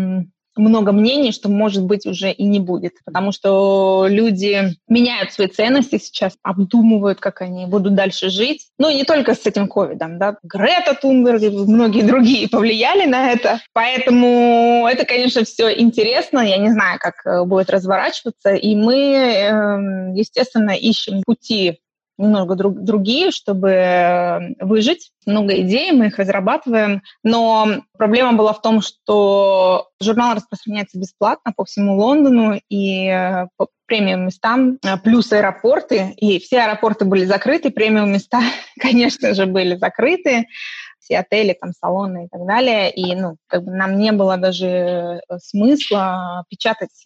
много 0.58 0.92
мнений, 0.92 1.32
что, 1.32 1.48
может 1.48 1.84
быть, 1.84 2.06
уже 2.06 2.30
и 2.30 2.44
не 2.44 2.60
будет, 2.60 2.94
потому 3.04 3.32
что 3.32 4.06
люди 4.08 4.74
меняют 4.88 5.32
свои 5.32 5.48
ценности 5.48 5.98
сейчас, 5.98 6.36
обдумывают, 6.42 7.20
как 7.20 7.42
они 7.42 7.66
будут 7.66 7.94
дальше 7.94 8.30
жить. 8.30 8.68
Ну, 8.78 8.88
и 8.88 8.94
не 8.94 9.04
только 9.04 9.34
с 9.34 9.46
этим 9.46 9.68
ковидом, 9.68 10.18
да. 10.18 10.36
Грета 10.42 10.94
Тунберг 10.94 11.42
и 11.42 11.50
многие 11.50 12.02
другие 12.02 12.48
повлияли 12.48 13.06
на 13.08 13.32
это, 13.32 13.60
поэтому 13.72 14.86
это, 14.90 15.04
конечно, 15.04 15.44
все 15.44 15.78
интересно, 15.78 16.40
я 16.40 16.58
не 16.58 16.70
знаю, 16.70 16.98
как 16.98 17.24
э, 17.24 17.44
будет 17.44 17.70
разворачиваться, 17.70 18.54
и 18.54 18.74
мы, 18.74 18.96
эм, 18.96 20.14
естественно, 20.14 20.70
ищем 20.70 21.22
пути 21.24 21.80
немного 22.18 22.56
друг, 22.56 22.80
другие, 22.80 23.30
чтобы 23.30 23.70
э, 23.70 24.54
выжить. 24.60 25.12
Много 25.24 25.60
идей, 25.60 25.92
мы 25.92 26.08
их 26.08 26.18
разрабатываем. 26.18 27.02
Но 27.22 27.82
проблема 27.96 28.32
была 28.32 28.52
в 28.52 28.60
том, 28.60 28.82
что 28.82 29.88
журнал 30.00 30.34
распространяется 30.34 30.98
бесплатно 30.98 31.52
по 31.56 31.64
всему 31.64 31.96
Лондону 31.96 32.60
и 32.68 33.06
э, 33.06 33.46
по 33.56 33.68
премиум 33.86 34.26
местам, 34.26 34.78
э, 34.84 34.98
плюс 34.98 35.32
аэропорты. 35.32 36.14
И 36.16 36.40
все 36.40 36.62
аэропорты 36.62 37.04
были 37.04 37.24
закрыты, 37.24 37.70
премиум 37.70 38.12
места, 38.12 38.40
конечно 38.80 39.32
же, 39.34 39.46
были 39.46 39.76
закрыты 39.76 40.46
все 41.00 41.20
отели, 41.20 41.56
там, 41.58 41.72
салоны 41.72 42.26
и 42.26 42.28
так 42.28 42.46
далее. 42.46 42.90
И, 42.90 43.14
ну, 43.14 43.36
как 43.46 43.64
бы 43.64 43.70
нам 43.70 43.96
не 43.96 44.12
было 44.12 44.36
даже 44.36 45.22
смысла 45.38 46.44
печатать 46.50 47.02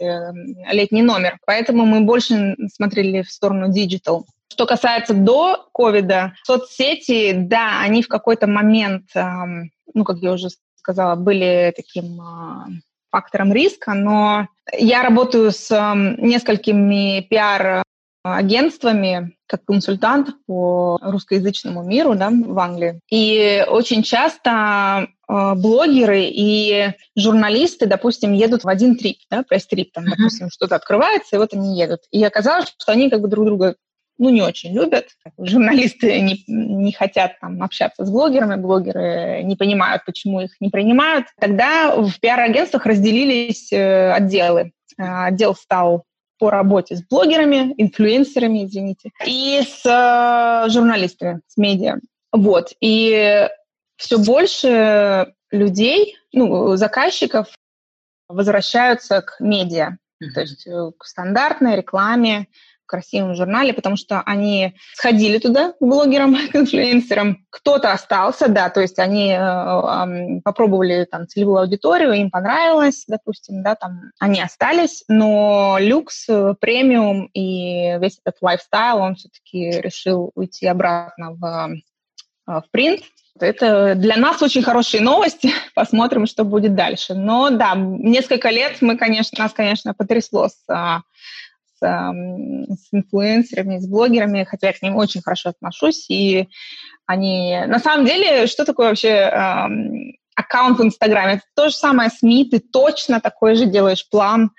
летний 0.73 1.03
номер. 1.03 1.39
Поэтому 1.47 1.85
мы 1.85 2.01
больше 2.01 2.57
смотрели 2.75 3.23
в 3.23 3.31
сторону 3.31 3.73
digital. 3.73 4.27
Что 4.53 4.67
касается 4.67 5.15
до 5.15 5.67
ковида, 5.73 6.35
соцсети, 6.45 7.33
да, 7.33 7.81
они 7.81 8.03
в 8.03 8.09
какой-то 8.09 8.47
момент, 8.47 9.07
ну, 9.15 10.05
как 10.05 10.19
я 10.19 10.33
уже 10.33 10.49
сказала, 10.77 11.15
были 11.15 11.73
таким 11.75 12.21
а, 12.21 12.67
фактором 13.11 13.53
риска, 13.53 13.95
но 13.95 14.49
я 14.77 15.03
работаю 15.03 15.53
с 15.53 15.71
несколькими 16.19 17.27
пиар-агентствами 17.31 19.37
как 19.47 19.65
консультант 19.65 20.31
по 20.47 20.99
русскоязычному 21.03 21.83
миру 21.83 22.15
да, 22.15 22.31
в 22.31 22.59
Англии. 22.59 23.01
И 23.11 23.65
очень 23.69 24.03
часто 24.03 25.09
э, 25.29 25.55
блогеры 25.55 26.25
и 26.25 26.95
журналисты, 27.17 27.87
допустим, 27.87 28.33
едут 28.33 28.65
в 28.65 28.69
один 28.69 28.97
трип, 28.97 29.19
да, 29.31 29.43
пресс-трип, 29.43 29.93
там, 29.93 30.07
допустим, 30.07 30.51
что-то 30.51 30.77
открывается, 30.77 31.37
и 31.37 31.39
вот 31.39 31.55
они 31.55 31.79
едут. 31.79 32.01
И 32.11 32.25
оказалось, 32.25 32.75
что 32.79 32.93
они 32.93 33.11
как 33.11 33.21
бы 33.21 33.29
друг 33.29 33.45
друга 33.45 33.77
ну, 34.19 34.31
не 34.31 34.43
очень 34.43 34.73
любят. 34.73 35.09
Журналисты 35.39 36.21
не, 36.21 36.45
не 36.47 36.93
хотят 36.93 37.41
там, 37.41 37.63
общаться 37.63 38.05
с 38.05 38.11
блогерами, 38.11 38.61
блогеры 38.61 39.43
не 39.43 39.57
понимают, 39.57 40.05
почему 40.05 40.41
их 40.41 40.53
не 40.61 40.71
принимают. 40.71 41.27
Тогда 41.41 41.97
в 41.97 42.21
пиар-агентствах 42.21 42.87
разделились 42.87 43.73
э, 43.73 44.13
отделы. 44.13 44.73
Э, 44.99 45.27
отдел 45.27 45.55
стал 45.55 46.05
по 46.39 46.51
работе 46.51 46.97
с 46.97 47.03
блогерами, 47.05 47.75
инфлюенсерами, 47.79 48.65
извините, 48.65 49.11
и 49.25 49.63
с 49.63 49.87
э, 49.87 50.71
журналистами, 50.71 51.41
с 51.47 51.57
медиа. 51.57 51.99
Вот. 52.33 52.73
И 52.81 53.49
все 53.97 54.19
больше 54.19 55.33
людей, 55.51 56.17
ну, 56.33 56.77
заказчиков 56.77 57.47
возвращаются 58.29 59.23
к 59.23 59.37
медиа, 59.39 59.99
mm-hmm. 60.23 60.31
то 60.35 60.41
есть 60.41 60.67
э, 60.67 60.91
к 60.99 61.05
стандартной 61.05 61.77
рекламе, 61.77 62.49
красивом 62.87 63.35
журнале, 63.35 63.73
потому 63.73 63.97
что 63.97 64.23
они 64.23 64.75
сходили 64.95 65.39
туда, 65.39 65.75
блогерам, 65.81 66.35
инфлюенсерам. 66.53 67.45
Кто-то 67.51 67.93
остался, 67.93 68.49
да, 68.49 68.71
то 68.71 68.81
есть 68.81 68.99
они 68.99 69.31
э, 69.31 69.37
э, 69.37 70.41
попробовали 70.43 71.05
там 71.05 71.27
целевую 71.27 71.59
аудиторию, 71.59 72.13
им 72.13 72.31
понравилось, 72.31 73.05
допустим, 73.07 73.63
да, 73.63 73.75
там 73.75 74.11
они 74.19 74.41
остались, 74.41 75.05
но 75.09 75.77
люкс, 75.79 76.29
э, 76.29 76.55
премиум 76.61 77.27
и 77.33 77.99
весь 77.99 78.19
этот 78.25 78.41
lifestyle, 78.41 78.99
он 78.99 79.15
все-таки 79.17 79.81
решил 79.81 80.31
уйти 80.35 80.67
обратно 80.67 81.33
в, 81.33 81.45
э, 81.45 82.61
в 82.61 82.65
принт, 82.71 83.03
это 83.41 83.95
для 83.95 84.17
нас 84.17 84.43
очень 84.43 84.63
хорошие 84.63 85.03
новости. 85.03 85.53
Посмотрим, 85.75 86.27
что 86.27 86.45
будет 86.45 86.75
дальше. 86.75 87.15
Но 87.15 87.51
да, 87.51 87.75
несколько 87.75 88.51
лет 88.51 88.79
мы, 88.81 88.97
конечно, 88.97 89.43
нас, 89.43 89.53
конечно, 89.53 89.95
потрясло 89.95 90.49
с 90.49 90.59
а, 90.69 91.01
с 91.83 92.89
инфлюенсерами, 92.93 93.79
с 93.79 93.87
блогерами, 93.87 94.45
хотя 94.45 94.69
я 94.69 94.73
к 94.73 94.83
ним 94.83 94.97
очень 94.97 95.23
хорошо 95.23 95.51
отношусь, 95.51 96.09
и 96.09 96.49
они... 97.07 97.59
На 97.67 97.79
самом 97.79 98.07
деле, 98.07 98.47
что 98.47 98.65
такое 98.65 98.89
вообще 98.89 99.31
аккаунт 100.35 100.79
в 100.79 100.83
Инстаграме? 100.83 101.35
Это 101.35 101.43
то 101.55 101.69
же 101.69 101.77
самое 101.77 102.11
СМИ, 102.11 102.51
ты 102.51 102.61
точно 102.61 103.21
такой 103.21 103.55
же 103.55 103.67
делаешь 103.67 104.09
план, 104.09 104.51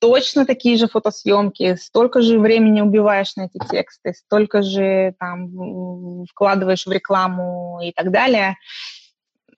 точно 0.00 0.46
такие 0.46 0.76
же 0.76 0.88
фотосъемки, 0.88 1.76
столько 1.76 2.22
же 2.22 2.38
времени 2.38 2.80
убиваешь 2.80 3.34
на 3.36 3.46
эти 3.46 3.58
тексты, 3.70 4.14
столько 4.14 4.62
же 4.62 5.14
там 5.18 6.24
вкладываешь 6.26 6.86
в 6.86 6.92
рекламу 6.92 7.80
и 7.82 7.92
так 7.92 8.10
далее. 8.10 8.56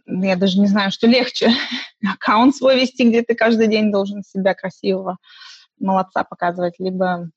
Я 0.07 0.37
даже 0.37 0.59
не 0.59 0.67
знаю, 0.67 0.91
что 0.91 1.07
легче. 1.07 1.51
Аккаунт 2.15 2.57
свой 2.57 2.81
вести, 2.81 3.09
где 3.09 3.23
ты 3.23 3.35
каждый 3.35 3.69
день 3.69 3.93
должен 3.93 4.23
себя 4.23 4.55
красивого 4.55 5.19
молодца 5.81 6.25
показывать, 6.25 6.75
либо 6.79 7.31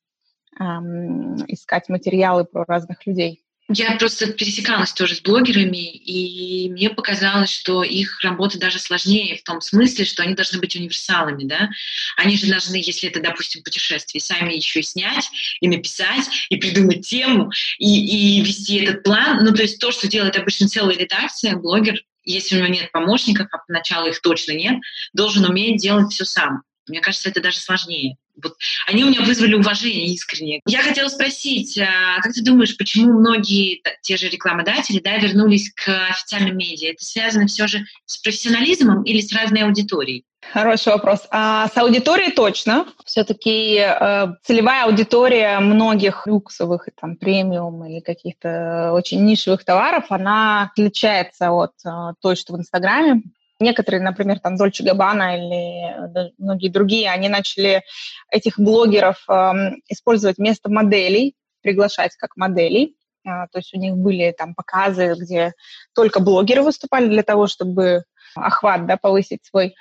эм, 0.60 1.36
искать 1.48 1.90
материалы 1.90 2.46
про 2.46 2.66
разных 2.66 3.06
людей. 3.08 3.44
Я 3.70 3.96
просто 3.96 4.28
пересекалась 4.34 4.92
тоже 4.92 5.16
с 5.16 5.22
блогерами, 5.22 5.96
и 5.96 6.70
мне 6.70 6.90
показалось, 6.90 7.50
что 7.50 7.82
их 7.82 8.22
работа 8.22 8.60
даже 8.60 8.78
сложнее 8.78 9.38
в 9.38 9.44
том 9.44 9.62
смысле, 9.62 10.04
что 10.04 10.22
они 10.22 10.36
должны 10.36 10.60
быть 10.60 10.76
универсалами, 10.76 11.46
да? 11.46 11.70
Они 12.18 12.38
же 12.38 12.48
должны, 12.48 12.76
если 12.76 13.10
это, 13.10 13.22
допустим, 13.22 13.64
путешествие, 13.64 14.22
сами 14.22 14.54
еще 14.54 14.82
и 14.82 14.84
снять, 14.84 15.30
и 15.62 15.70
написать, 15.70 16.30
и 16.50 16.58
придумать 16.58 17.08
тему, 17.08 17.52
и, 17.80 18.40
и 18.40 18.42
вести 18.42 18.84
этот 18.84 19.04
план. 19.04 19.44
Ну, 19.44 19.54
то 19.54 19.62
есть 19.62 19.80
то, 19.80 19.92
что 19.92 20.10
делает 20.10 20.38
обычно 20.38 20.68
целая 20.68 20.98
редакция, 20.98 21.56
блогер, 21.56 22.04
если 22.26 22.56
у 22.56 22.60
него 22.60 22.68
нет 22.68 22.92
помощников, 22.92 23.48
а 23.52 23.60
поначалу 23.66 24.10
их 24.10 24.22
точно 24.22 24.52
нет, 24.52 24.76
должен 25.14 25.46
уметь 25.46 25.82
делать 25.82 26.12
все 26.12 26.26
сам. 26.26 26.64
Мне 26.88 27.00
кажется, 27.00 27.30
это 27.30 27.42
даже 27.42 27.60
сложнее. 27.60 28.18
Вот, 28.42 28.56
они 28.88 29.04
у 29.04 29.10
меня 29.10 29.22
вызвали 29.22 29.54
уважение 29.54 30.08
искренне. 30.08 30.62
Я 30.66 30.82
хотела 30.82 31.08
спросить, 31.08 31.78
а 31.78 32.22
как 32.22 32.34
ты 32.34 32.44
думаешь, 32.44 32.76
почему 32.78 33.20
многие 33.20 33.82
те 34.02 34.18
же 34.18 34.30
рекламодатели 34.30 35.00
да, 35.00 35.18
вернулись 35.18 35.72
к 35.74 36.08
официальным 36.10 36.58
медиа? 36.58 36.92
Это 36.92 37.04
связано 37.04 37.48
все 37.48 37.68
же 37.68 37.86
с 38.06 38.18
профессионализмом 38.18 39.04
или 39.04 39.22
с 39.22 39.32
разной 39.34 39.64
аудиторией? 39.64 40.26
Хороший 40.52 40.94
вопрос. 40.94 41.26
А 41.32 41.68
с 41.70 41.78
аудиторией 41.78 42.32
точно. 42.32 42.86
Все-таки 43.06 43.78
э, 43.78 44.28
целевая 44.44 44.86
аудитория 44.86 45.60
многих 45.60 46.28
люксовых, 46.28 46.90
там, 47.00 47.16
премиум 47.16 47.86
или 47.86 48.02
каких-то 48.02 48.92
очень 48.94 49.24
нишевых 49.24 49.64
товаров, 49.64 50.06
она 50.10 50.64
отличается 50.64 51.52
от 51.52 51.74
э, 51.86 51.90
той, 52.22 52.36
что 52.36 52.54
в 52.54 52.58
Инстаграме. 52.58 53.24
Некоторые, 53.60 54.02
например, 54.02 54.40
там 54.40 54.58
Дольче 54.58 54.84
Габбана 54.84 55.38
или 55.38 56.34
многие 56.38 56.70
другие, 56.70 57.10
они 57.10 57.30
начали 57.30 57.84
этих 58.30 58.60
блогеров 58.60 59.24
э, 59.30 59.52
использовать 59.90 60.38
вместо 60.38 60.70
моделей, 60.70 61.36
приглашать 61.62 62.16
как 62.18 62.36
моделей. 62.36 62.98
Э, 63.26 63.48
то 63.52 63.60
есть 63.60 63.74
у 63.74 63.80
них 63.80 63.96
были 63.96 64.34
там 64.38 64.56
показы, 64.56 65.16
где 65.18 65.54
только 65.94 66.20
блогеры 66.20 66.64
выступали 66.64 67.08
для 67.08 67.24
того, 67.24 67.48
чтобы 67.48 68.04
охват 68.36 68.86
да, 68.88 68.98
повысить 68.98 69.46
свой. 69.46 69.76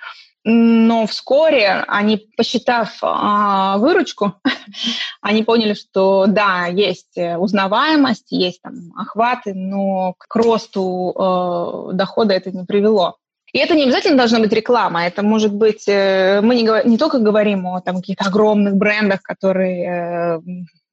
Но 0.44 1.06
вскоре 1.06 1.84
они, 1.86 2.28
посчитав 2.36 2.98
а, 3.00 3.78
выручку, 3.78 4.34
они 5.20 5.44
поняли, 5.44 5.74
что 5.74 6.26
да, 6.26 6.66
есть 6.66 7.16
узнаваемость, 7.16 8.32
есть 8.32 8.60
там 8.60 8.92
охваты, 8.96 9.54
но 9.54 10.14
к 10.18 10.34
росту 10.34 11.14
э, 11.14 11.94
дохода 11.94 12.34
это 12.34 12.50
не 12.50 12.64
привело. 12.64 13.18
И 13.52 13.58
это 13.58 13.74
не 13.74 13.84
обязательно 13.84 14.16
должна 14.16 14.40
быть 14.40 14.52
реклама, 14.52 15.04
это 15.04 15.22
может 15.22 15.52
быть, 15.52 15.86
э, 15.86 16.40
мы 16.42 16.54
не, 16.54 16.88
не 16.88 16.96
только 16.96 17.18
говорим 17.18 17.66
о 17.66 17.80
там, 17.82 17.96
каких-то 17.96 18.24
огромных 18.24 18.76
брендах, 18.76 19.20
которые 19.22 19.84
э, 19.86 20.40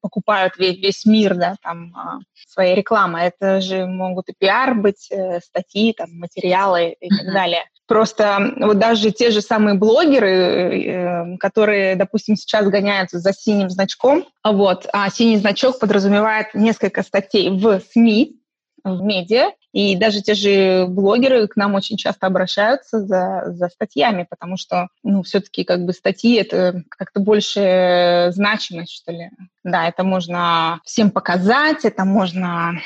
покупают 0.01 0.57
весь, 0.57 0.77
весь 0.77 1.05
мир, 1.05 1.35
да, 1.35 1.55
там, 1.63 1.93
а, 1.95 2.19
своей 2.47 2.75
рекламы. 2.75 3.19
Это 3.19 3.61
же 3.61 3.85
могут 3.85 4.27
и 4.27 4.33
пиар 4.37 4.75
быть, 4.75 5.07
э, 5.09 5.39
статьи, 5.39 5.93
там, 5.93 6.09
материалы 6.19 6.97
и 6.99 7.09
так 7.09 7.33
далее. 7.33 7.63
Просто 7.87 8.53
вот 8.59 8.77
даже 8.77 9.11
те 9.11 9.31
же 9.31 9.41
самые 9.41 9.75
блогеры, 9.75 11.37
которые, 11.39 11.95
допустим, 11.95 12.35
сейчас 12.35 12.67
гоняются 12.67 13.19
за 13.19 13.33
синим 13.33 13.71
значком, 13.71 14.25
вот, 14.43 14.85
а 14.93 15.09
синий 15.09 15.37
значок 15.37 15.79
подразумевает 15.79 16.53
несколько 16.53 17.01
статей 17.01 17.49
в 17.49 17.81
СМИ, 17.91 18.35
в 18.83 19.01
медиа, 19.01 19.53
и 19.71 19.95
даже 19.95 20.21
те 20.21 20.33
же 20.33 20.85
блогеры 20.87 21.47
к 21.47 21.55
нам 21.55 21.75
очень 21.75 21.97
часто 21.97 22.27
обращаются 22.27 23.01
за, 23.01 23.43
за 23.47 23.69
статьями, 23.69 24.25
потому 24.29 24.57
что, 24.57 24.87
ну, 25.03 25.23
все-таки 25.23 25.63
как 25.63 25.85
бы 25.85 25.93
статьи— 25.93 26.35
это 26.37 26.83
как-то 26.89 27.19
больше 27.19 28.29
значимость, 28.31 28.93
что 28.93 29.11
ли. 29.11 29.29
Да, 29.63 29.87
это 29.87 30.03
можно 30.03 30.79
всем 30.85 31.11
показать, 31.11 31.85
это 31.85 32.05
можно 32.05 32.79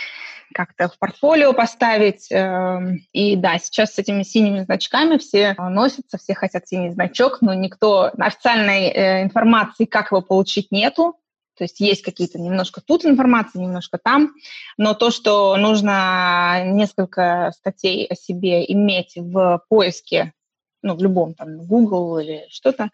как-то 0.53 0.87
в 0.87 0.97
портфолио 0.99 1.53
поставить. 1.53 2.27
Эм, 2.29 3.01
и 3.11 3.35
да, 3.35 3.57
сейчас 3.57 3.95
с 3.95 3.99
этими 3.99 4.23
синими 4.23 4.61
значками 4.61 5.17
все 5.17 5.55
носятся, 5.57 6.17
все 6.17 6.33
хотят 6.35 6.67
синий 6.67 6.91
значок, 6.91 7.41
но 7.41 7.53
никто 7.53 8.11
официальной 8.17 8.89
э, 8.89 9.23
информации, 9.23 9.85
как 9.85 10.11
его 10.11 10.21
получить, 10.21 10.71
нету. 10.71 11.15
То 11.57 11.65
есть 11.65 11.79
есть 11.79 12.01
какие-то 12.01 12.39
немножко 12.39 12.81
тут 12.81 13.05
информации, 13.05 13.59
немножко 13.59 13.97
там, 13.97 14.33
но 14.77 14.93
то, 14.93 15.11
что 15.11 15.55
нужно 15.57 16.63
несколько 16.65 17.51
статей 17.57 18.07
о 18.07 18.15
себе 18.15 18.63
иметь 18.71 19.13
в 19.15 19.61
поиске, 19.69 20.33
ну, 20.81 20.95
в 20.95 21.01
любом 21.01 21.33
там, 21.35 21.65
Google 21.65 22.19
или 22.19 22.45
что-то, 22.49 22.89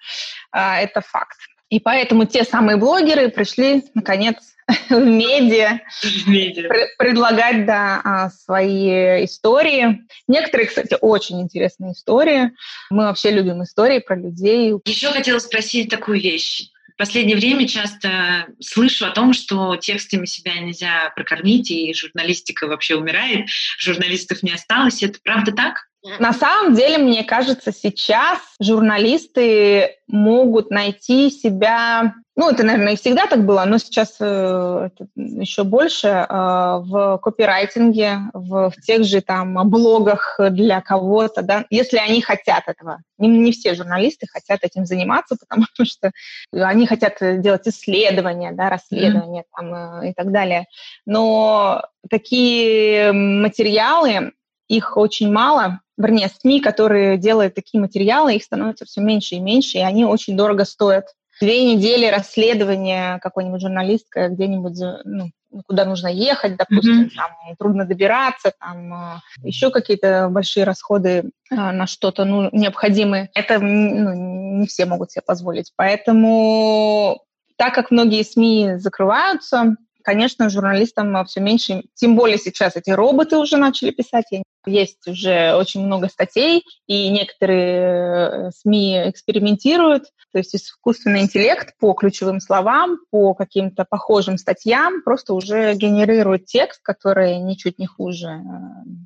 а, 0.51 0.79
это 0.79 1.01
факт. 1.01 1.37
И 1.69 1.79
поэтому 1.79 2.25
те 2.25 2.43
самые 2.43 2.77
блогеры 2.77 3.29
пришли, 3.29 3.83
наконец, 3.93 4.37
в 4.89 4.99
медиа, 4.99 5.79
медиа. 6.25 6.69
предлагать 6.97 7.65
да, 7.65 8.01
а, 8.03 8.29
свои 8.29 9.23
истории. 9.25 10.01
Некоторые, 10.27 10.67
кстати, 10.67 10.97
очень 10.99 11.41
интересные 11.41 11.93
истории. 11.93 12.51
Мы 12.89 13.03
вообще 13.03 13.31
любим 13.31 13.63
истории 13.63 13.99
про 13.99 14.15
людей. 14.15 14.73
Еще 14.85 15.11
хотела 15.11 15.39
спросить 15.39 15.89
такую 15.89 16.19
вещь 16.19 16.69
последнее 16.99 17.37
время 17.37 17.65
часто 17.65 18.47
слышу 18.59 19.05
о 19.05 19.11
том, 19.11 19.33
что 19.33 19.77
текстами 19.77 20.25
себя 20.25 20.59
нельзя 20.59 21.11
прокормить, 21.15 21.71
и 21.71 21.93
журналистика 21.93 22.67
вообще 22.67 22.95
умирает, 22.95 23.47
журналистов 23.79 24.43
не 24.43 24.51
осталось. 24.51 25.01
Это 25.01 25.17
правда 25.23 25.53
так? 25.53 25.88
На 26.19 26.33
самом 26.33 26.73
деле, 26.75 26.97
мне 26.97 27.23
кажется, 27.23 27.71
сейчас 27.71 28.39
журналисты 28.59 29.97
могут 30.07 30.71
найти 30.71 31.29
себя 31.29 32.13
ну, 32.39 32.49
это, 32.49 32.63
наверное, 32.63 32.93
и 32.93 32.95
всегда 32.95 33.27
так 33.27 33.45
было, 33.45 33.65
но 33.65 33.79
сейчас 33.79 34.15
э, 34.21 34.89
еще 35.15 35.65
больше 35.65 36.07
э, 36.07 36.25
в 36.29 37.19
копирайтинге, 37.21 38.19
в, 38.33 38.69
в 38.69 38.81
тех 38.81 39.03
же 39.03 39.19
там 39.19 39.69
блогах 39.69 40.39
для 40.49 40.79
кого-то, 40.79 41.41
да, 41.41 41.65
если 41.69 41.97
они 41.97 42.21
хотят 42.21 42.63
этого. 42.67 42.99
Не, 43.17 43.27
не 43.27 43.51
все 43.51 43.75
журналисты 43.75 44.25
хотят 44.25 44.63
этим 44.63 44.85
заниматься, 44.85 45.35
потому 45.35 45.65
что 45.83 46.11
они 46.53 46.87
хотят 46.87 47.17
делать 47.19 47.67
исследования, 47.67 48.53
да, 48.53 48.69
расследования 48.69 49.41
mm-hmm. 49.41 49.57
там, 49.57 49.73
э, 49.73 50.11
и 50.11 50.13
так 50.13 50.31
далее. 50.31 50.67
Но 51.05 51.83
такие 52.09 53.11
материалы, 53.11 54.31
их 54.69 54.95
очень 54.95 55.31
мало, 55.31 55.81
вернее, 55.97 56.29
СМИ, 56.29 56.61
которые 56.61 57.17
делают 57.17 57.55
такие 57.55 57.81
материалы, 57.81 58.35
их 58.35 58.43
становится 58.43 58.85
все 58.85 59.01
меньше 59.01 59.35
и 59.35 59.39
меньше, 59.39 59.79
и 59.79 59.81
они 59.81 60.05
очень 60.05 60.37
дорого 60.37 60.63
стоят 60.63 61.07
две 61.41 61.73
недели 61.73 62.05
расследования 62.05 63.19
какой-нибудь 63.19 63.61
журналистка 63.61 64.29
где-нибудь, 64.29 64.79
ну, 65.05 65.31
куда 65.65 65.85
нужно 65.85 66.07
ехать, 66.07 66.55
допустим, 66.57 67.05
mm-hmm. 67.05 67.15
там 67.15 67.55
трудно 67.57 67.85
добираться, 67.85 68.53
там 68.59 68.93
а, 68.93 69.21
еще 69.41 69.71
какие-то 69.71 70.27
большие 70.29 70.63
расходы 70.63 71.31
а, 71.49 71.71
на 71.71 71.87
что-то 71.87 72.25
ну, 72.25 72.49
необходимые. 72.51 73.29
Это 73.33 73.59
ну, 73.59 74.59
не 74.59 74.67
все 74.67 74.85
могут 74.85 75.11
себе 75.11 75.23
позволить. 75.25 75.73
Поэтому 75.75 77.23
так 77.57 77.73
как 77.73 77.89
многие 77.89 78.23
СМИ 78.23 78.75
закрываются, 78.77 79.75
конечно, 80.03 80.49
журналистам 80.49 81.25
все 81.25 81.39
меньше, 81.39 81.83
тем 81.93 82.15
более 82.15 82.37
сейчас 82.37 82.75
эти 82.75 82.89
роботы 82.89 83.37
уже 83.37 83.57
начали 83.57 83.91
писать, 83.91 84.25
есть 84.65 85.07
уже 85.07 85.55
очень 85.55 85.85
много 85.85 86.09
статей, 86.09 86.63
и 86.87 87.09
некоторые 87.09 88.47
э, 88.47 88.51
СМИ 88.51 89.09
экспериментируют, 89.09 90.03
то 90.31 90.37
есть 90.37 90.55
искусственный 90.55 91.21
интеллект 91.21 91.73
по 91.79 91.93
ключевым 91.93 92.39
словам, 92.39 92.99
по 93.09 93.33
каким-то 93.33 93.85
похожим 93.89 94.37
статьям 94.37 95.01
просто 95.03 95.33
уже 95.33 95.73
генерирует 95.73 96.45
текст, 96.45 96.81
который 96.83 97.37
ничуть 97.37 97.79
не 97.79 97.87
хуже 97.87 98.27
э, 98.27 98.41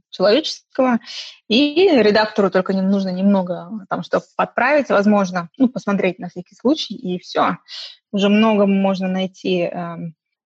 человеческого, 0.09 0.99
и 1.47 1.89
редактору 1.89 2.49
только 2.49 2.73
не 2.73 2.81
нужно 2.81 3.09
немного 3.09 3.69
там, 3.89 4.03
чтобы 4.03 4.25
подправить, 4.35 4.89
возможно, 4.89 5.49
ну, 5.57 5.69
посмотреть 5.69 6.19
на 6.19 6.29
всякий 6.29 6.55
случай, 6.55 6.95
и 6.95 7.19
все. 7.19 7.57
Уже 8.11 8.29
много 8.29 8.65
можно 8.65 9.07
найти 9.07 9.61
э, 9.61 9.95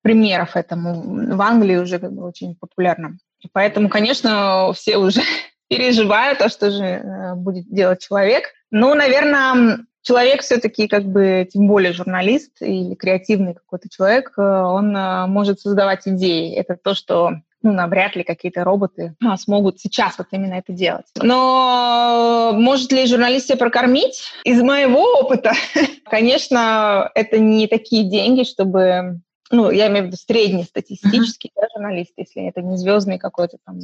примеров 0.08 0.56
этому. 0.56 1.36
В 1.36 1.41
Англии 1.41 1.76
уже 1.76 2.00
как 2.00 2.13
бы 2.13 2.26
очень 2.26 2.56
популярно. 2.56 3.17
Поэтому, 3.52 3.89
конечно, 3.89 4.72
все 4.74 4.96
уже 4.96 5.22
переживают, 5.70 6.41
а 6.41 6.48
что 6.48 6.72
же 6.72 6.84
э, 6.84 7.36
будет 7.36 7.65
делать 7.70 8.02
человек. 8.02 8.46
Ну, 8.72 8.96
наверное, 8.96 9.80
человек 10.04 10.43
все-таки, 10.43 10.88
как 10.88 11.04
бы, 11.04 11.46
тем 11.52 11.67
более 11.67 11.91
журналист 11.91 12.62
или 12.62 12.96
креативный 12.96 13.54
какой-то 13.54 13.89
человек, 13.89 14.32
э, 14.38 14.41
он 14.41 14.96
э, 14.96 15.28
может 15.28 15.60
создавать 15.60 16.08
идеи. 16.08 16.56
Это 16.56 16.78
то, 16.82 16.93
что 16.96 17.34
ну, 17.62 17.74
навряд 17.74 18.15
ли 18.15 18.24
какие-то 18.24 18.63
роботы 18.63 19.13
а, 19.26 19.36
смогут 19.36 19.80
сейчас 19.80 20.17
вот 20.17 20.28
именно 20.32 20.54
это 20.54 20.72
делать. 20.72 21.08
Но 21.22 22.54
может 22.56 22.93
ли 22.93 23.06
журналист 23.08 23.48
себя 23.48 23.58
прокормить? 23.58 24.24
Из 24.46 24.62
моего 24.62 25.02
опыта, 25.20 25.52
конечно, 26.06 27.12
это 27.13 27.39
не 27.39 27.67
такие 27.67 28.10
деньги, 28.10 28.43
чтобы 28.43 29.20
ну, 29.51 29.71
я 29.71 29.88
имею 29.88 30.05
в 30.05 30.07
виду 30.07 30.17
среднестатистический 30.17 31.49
uh-huh. 31.49 31.62
да, 31.62 31.67
журналист, 31.73 32.13
если 32.17 32.47
это 32.47 32.62
не 32.62 32.77
звездный 32.77 33.17
какой-то 33.17 33.57
там 33.65 33.79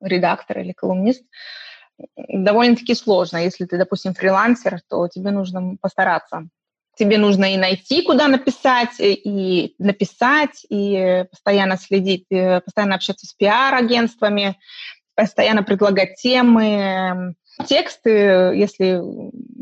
э, 0.00 0.08
редактор 0.08 0.60
или 0.60 0.72
колумнист, 0.72 1.24
довольно-таки 2.16 2.94
сложно. 2.94 3.38
Если 3.38 3.66
ты, 3.66 3.78
допустим, 3.78 4.14
фрилансер, 4.14 4.80
то 4.88 5.08
тебе 5.08 5.30
нужно 5.30 5.76
постараться. 5.80 6.48
Тебе 6.96 7.16
нужно 7.16 7.54
и 7.54 7.56
найти, 7.56 8.02
куда 8.02 8.28
написать, 8.28 8.96
и 8.98 9.74
написать, 9.78 10.66
и 10.68 11.24
постоянно 11.30 11.78
следить, 11.78 12.26
э, 12.30 12.60
постоянно 12.60 12.96
общаться 12.96 13.26
с 13.26 13.32
пиар-агентствами, 13.32 14.58
постоянно 15.14 15.62
предлагать 15.62 16.16
темы, 16.16 17.34
тексты, 17.66 18.10
если 18.54 19.00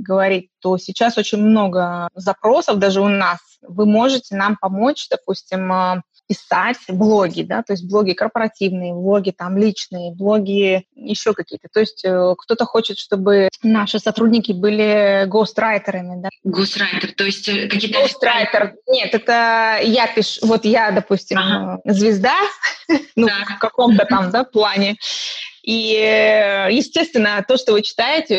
говорить, 0.00 0.50
то 0.60 0.78
сейчас 0.78 1.18
очень 1.18 1.38
много 1.38 2.08
запросов 2.14 2.78
даже 2.78 3.00
у 3.00 3.08
нас. 3.08 3.38
Вы 3.62 3.86
можете 3.86 4.36
нам 4.36 4.56
помочь, 4.56 5.08
допустим, 5.10 5.72
э, 5.72 6.02
писать 6.30 6.78
блоги, 6.88 7.42
да, 7.42 7.62
то 7.62 7.72
есть 7.72 7.88
блоги 7.88 8.12
корпоративные, 8.12 8.94
блоги 8.94 9.32
там 9.36 9.58
личные, 9.58 10.14
блоги 10.14 10.84
еще 10.94 11.34
какие-то. 11.34 11.68
То 11.72 11.80
есть 11.80 12.04
э, 12.04 12.34
кто-то 12.38 12.64
хочет, 12.66 12.98
чтобы 12.98 13.48
наши 13.62 13.98
сотрудники 13.98 14.52
были 14.52 15.24
гострайтерами, 15.26 16.22
да? 16.22 16.28
Гострайтер, 16.44 17.12
то 17.14 17.24
есть 17.24 17.48
э, 17.48 17.68
какие-то... 17.68 18.00
Гострайтер. 18.00 18.74
Нет, 18.86 19.12
это 19.12 19.80
я 19.82 20.06
пишу, 20.06 20.46
вот 20.46 20.64
я, 20.64 20.92
допустим, 20.92 21.38
ага. 21.38 21.80
звезда, 21.84 22.36
ну, 23.16 23.26
в 23.26 23.58
каком-то 23.58 24.06
там, 24.06 24.30
да, 24.30 24.44
плане. 24.44 24.96
И, 25.62 25.92
естественно, 26.70 27.44
то, 27.46 27.56
что 27.56 27.72
вы 27.72 27.82
читаете, 27.82 28.34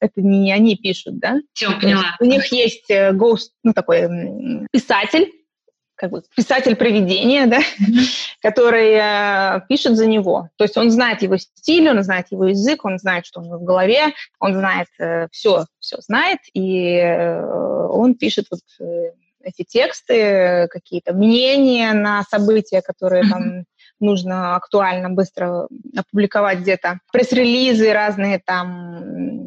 это 0.00 0.20
не 0.20 0.52
они 0.52 0.76
пишут, 0.76 1.18
да? 1.18 1.40
Все, 1.52 1.70
поняла. 1.78 2.16
У 2.20 2.24
них 2.24 2.46
есть 2.52 2.90
гост, 3.14 3.52
ну, 3.62 3.72
такой 3.72 4.08
писатель, 4.72 5.32
как 5.98 6.10
бы 6.10 6.22
писатель 6.34 6.76
проведения, 6.76 7.46
да, 7.46 7.58
который 8.40 8.92
э, 8.92 9.60
пишет 9.68 9.96
за 9.96 10.06
него. 10.06 10.48
То 10.56 10.64
есть 10.64 10.76
он 10.76 10.90
знает 10.90 11.22
его 11.22 11.36
стиль, 11.36 11.90
он 11.90 12.02
знает 12.04 12.28
его 12.30 12.46
язык, 12.46 12.84
он 12.84 12.98
знает, 12.98 13.26
что 13.26 13.40
у 13.40 13.44
него 13.44 13.58
в 13.58 13.64
голове, 13.64 14.14
он 14.38 14.54
знает 14.54 14.86
э, 14.98 15.26
все, 15.32 15.66
все 15.80 15.96
знает, 16.00 16.38
и 16.54 16.94
э, 16.94 17.42
он 17.90 18.14
пишет 18.14 18.46
вот 18.50 18.60
э, 18.80 19.10
эти 19.42 19.64
тексты, 19.64 20.68
какие-то 20.70 21.14
мнения 21.14 21.92
на 21.92 22.22
события, 22.24 22.80
которые 22.80 23.28
там 23.28 23.64
нужно 24.00 24.56
актуально 24.56 25.10
быстро 25.10 25.68
опубликовать 25.96 26.60
где-то, 26.60 27.00
пресс-релизы 27.12 27.92
разные 27.92 28.40
там. 28.44 29.02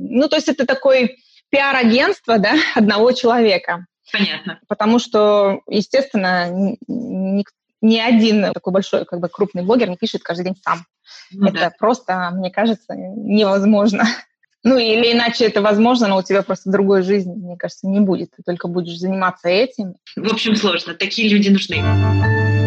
Ну, 0.09 0.27
то 0.27 0.35
есть 0.35 0.49
это 0.49 0.65
такой 0.65 1.17
пиар-агентство, 1.49 2.37
да, 2.37 2.53
одного 2.75 3.11
человека. 3.11 3.85
Понятно. 4.11 4.59
Потому 4.67 4.99
что, 4.99 5.61
естественно, 5.69 6.49
ни, 6.87 7.45
ни 7.81 7.97
один 7.97 8.51
такой 8.53 8.73
большой, 8.73 9.05
как 9.05 9.19
бы 9.19 9.29
крупный 9.29 9.63
блогер 9.63 9.89
не 9.89 9.97
пишет 9.97 10.23
каждый 10.23 10.45
день 10.45 10.57
сам. 10.61 10.85
Ну, 11.31 11.47
это 11.47 11.59
да. 11.59 11.71
просто, 11.77 12.31
мне 12.33 12.51
кажется, 12.51 12.95
невозможно. 12.95 14.05
Ну, 14.63 14.77
или 14.77 15.11
иначе 15.11 15.45
это 15.45 15.59
возможно, 15.59 16.07
но 16.07 16.17
у 16.17 16.21
тебя 16.21 16.43
просто 16.43 16.69
другой 16.69 17.01
жизни, 17.01 17.33
мне 17.33 17.57
кажется, 17.57 17.87
не 17.87 17.99
будет. 17.99 18.29
Ты 18.37 18.43
только 18.45 18.67
будешь 18.67 18.95
заниматься 18.95 19.49
этим. 19.49 19.95
В 20.15 20.31
общем, 20.31 20.55
сложно. 20.55 20.93
Такие 20.93 21.29
люди 21.29 21.49
нужны. 21.49 22.60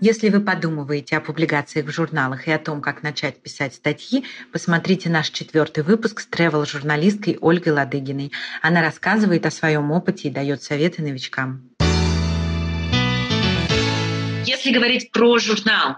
Если 0.00 0.28
вы 0.28 0.40
подумываете 0.40 1.16
о 1.16 1.22
публикациях 1.22 1.86
в 1.86 1.90
журналах 1.90 2.48
и 2.48 2.50
о 2.50 2.58
том, 2.58 2.82
как 2.82 3.02
начать 3.02 3.40
писать 3.40 3.74
статьи, 3.74 4.24
посмотрите 4.52 5.08
наш 5.08 5.30
четвертый 5.30 5.82
выпуск 5.82 6.20
с 6.20 6.26
тревел-журналисткой 6.26 7.38
Ольгой 7.40 7.72
Ладыгиной. 7.72 8.30
Она 8.60 8.82
рассказывает 8.82 9.46
о 9.46 9.50
своем 9.50 9.90
опыте 9.90 10.28
и 10.28 10.30
дает 10.30 10.62
советы 10.62 11.00
новичкам. 11.00 11.70
Если 14.44 14.70
говорить 14.70 15.12
про 15.12 15.38
журнал 15.38 15.96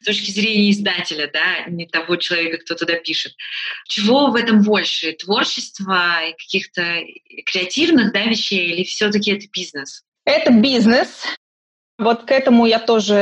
с 0.00 0.06
точки 0.06 0.32
зрения 0.32 0.72
издателя, 0.72 1.30
да, 1.32 1.70
не 1.70 1.86
того 1.86 2.16
человека, 2.16 2.58
кто 2.58 2.74
туда 2.74 2.94
пишет, 2.94 3.34
чего 3.86 4.32
в 4.32 4.34
этом 4.34 4.62
больше? 4.62 5.12
Творчества 5.12 6.24
и 6.28 6.32
каких-то 6.32 7.02
креативных 7.46 8.12
да, 8.12 8.24
вещей 8.24 8.72
или 8.72 8.82
все-таки 8.82 9.30
это 9.30 9.46
бизнес? 9.52 10.02
Это 10.24 10.52
бизнес. 10.52 11.37
Вот 11.98 12.24
к 12.24 12.30
этому 12.30 12.64
я 12.66 12.78
тоже, 12.78 13.14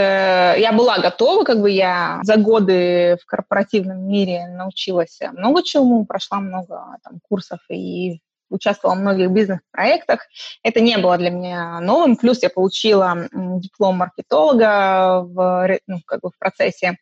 я 0.58 0.70
была 0.72 0.98
готова, 0.98 1.44
как 1.44 1.62
бы 1.62 1.70
я 1.70 2.20
за 2.22 2.36
годы 2.36 3.16
в 3.22 3.24
корпоративном 3.24 4.06
мире 4.06 4.48
научилась 4.48 5.18
много 5.32 5.62
чему, 5.62 6.04
прошла 6.04 6.40
много 6.40 6.98
там, 7.02 7.20
курсов 7.26 7.60
и 7.70 8.20
участвовала 8.50 8.96
в 8.96 9.00
многих 9.00 9.30
бизнес-проектах. 9.30 10.26
Это 10.62 10.80
не 10.80 10.98
было 10.98 11.16
для 11.16 11.30
меня 11.30 11.80
новым. 11.80 12.16
Плюс 12.16 12.42
я 12.42 12.50
получила 12.50 13.28
диплом 13.32 13.96
маркетолога 13.96 15.22
в, 15.22 15.78
ну, 15.86 16.00
как 16.06 16.20
бы 16.20 16.30
в 16.30 16.38
процессе. 16.38 16.98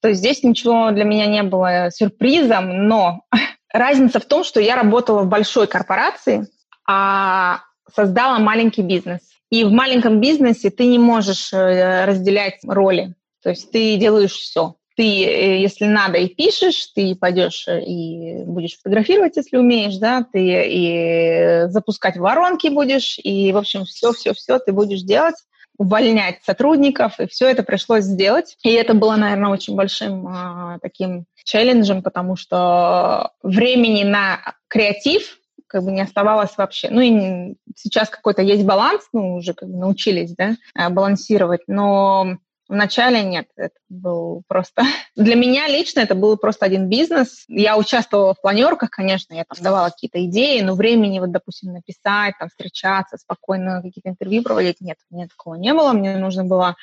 То 0.00 0.08
есть 0.08 0.20
здесь 0.20 0.42
ничего 0.42 0.90
для 0.92 1.04
меня 1.04 1.26
не 1.26 1.42
было 1.42 1.90
сюрпризом, 1.90 2.88
но 2.88 3.20
разница 3.72 4.18
в 4.18 4.24
том, 4.24 4.44
что 4.44 4.60
я 4.60 4.76
работала 4.76 5.22
в 5.22 5.28
большой 5.28 5.66
корпорации, 5.66 6.48
а 6.88 7.60
создала 7.94 8.38
маленький 8.38 8.82
бизнес. 8.82 9.35
И 9.50 9.64
в 9.64 9.70
маленьком 9.70 10.20
бизнесе 10.20 10.70
ты 10.70 10.86
не 10.86 10.98
можешь 10.98 11.52
э, 11.52 12.04
разделять 12.04 12.58
роли. 12.64 13.14
То 13.42 13.50
есть 13.50 13.70
ты 13.70 13.96
делаешь 13.96 14.32
все. 14.32 14.74
Ты, 14.96 15.04
э, 15.04 15.60
если 15.60 15.84
надо, 15.84 16.18
и 16.18 16.28
пишешь, 16.28 16.86
ты 16.94 17.14
пойдешь 17.14 17.68
э, 17.68 17.82
и 17.84 18.44
будешь 18.44 18.76
фотографировать, 18.76 19.36
если 19.36 19.56
умеешь, 19.56 19.96
да, 19.98 20.26
ты 20.32 20.40
и 20.42 21.68
запускать 21.68 22.16
воронки 22.16 22.68
будешь, 22.68 23.18
и, 23.22 23.52
в 23.52 23.58
общем, 23.58 23.84
все-все-все 23.84 24.58
ты 24.58 24.72
будешь 24.72 25.02
делать 25.02 25.36
увольнять 25.78 26.42
сотрудников, 26.42 27.20
и 27.20 27.26
все 27.26 27.48
это 27.48 27.62
пришлось 27.62 28.04
сделать. 28.04 28.56
И 28.62 28.72
это 28.72 28.94
было, 28.94 29.16
наверное, 29.16 29.50
очень 29.50 29.76
большим 29.76 30.26
а, 30.26 30.78
таким 30.80 31.26
челленджем, 31.44 32.02
потому 32.02 32.36
что 32.36 33.32
времени 33.42 34.02
на 34.02 34.54
креатив 34.68 35.38
как 35.66 35.84
бы 35.84 35.92
не 35.92 36.00
оставалось 36.00 36.56
вообще. 36.56 36.88
Ну 36.90 37.00
и 37.00 37.56
сейчас 37.74 38.08
какой-то 38.08 38.42
есть 38.42 38.64
баланс, 38.64 39.08
ну 39.12 39.36
уже 39.36 39.54
как 39.54 39.68
бы 39.68 39.76
научились, 39.76 40.34
да, 40.34 40.56
э, 40.74 40.88
балансировать, 40.88 41.62
но 41.66 42.38
Вначале 42.68 43.22
нет, 43.22 43.46
это 43.56 43.76
был 43.88 44.42
просто... 44.48 44.82
Для 45.16 45.36
меня 45.36 45.68
лично 45.68 46.00
это 46.00 46.14
был 46.14 46.36
просто 46.36 46.66
один 46.66 46.88
бизнес. 46.88 47.44
Я 47.46 47.76
участвовала 47.76 48.34
в 48.34 48.40
планерках, 48.40 48.90
конечно, 48.90 49.34
я 49.34 49.44
там 49.44 49.62
давала 49.62 49.90
какие-то 49.90 50.24
идеи, 50.26 50.60
но 50.62 50.74
времени, 50.74 51.20
вот, 51.20 51.30
допустим, 51.30 51.72
написать, 51.72 52.34
там, 52.38 52.48
встречаться, 52.48 53.18
спокойно 53.18 53.82
какие-то 53.82 54.08
интервью 54.08 54.42
проводить, 54.42 54.80
нет, 54.80 54.98
мне 55.10 55.28
такого 55.28 55.54
не 55.54 55.72
было. 55.74 55.92
Мне 55.92 56.16
нужно 56.16 56.44
было 56.44 56.76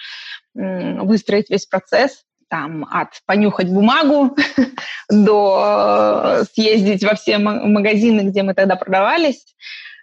выстроить 0.54 1.50
весь 1.50 1.65
процесс, 1.65 2.24
там 2.54 2.86
от 2.92 3.10
понюхать 3.26 3.68
бумагу 3.68 4.38
до 5.10 6.42
э, 6.42 6.44
съездить 6.54 7.04
во 7.04 7.16
все 7.16 7.39
магазины, 7.39 8.30
где 8.30 8.44
мы 8.44 8.54
тогда 8.54 8.76
продавались. 8.76 9.56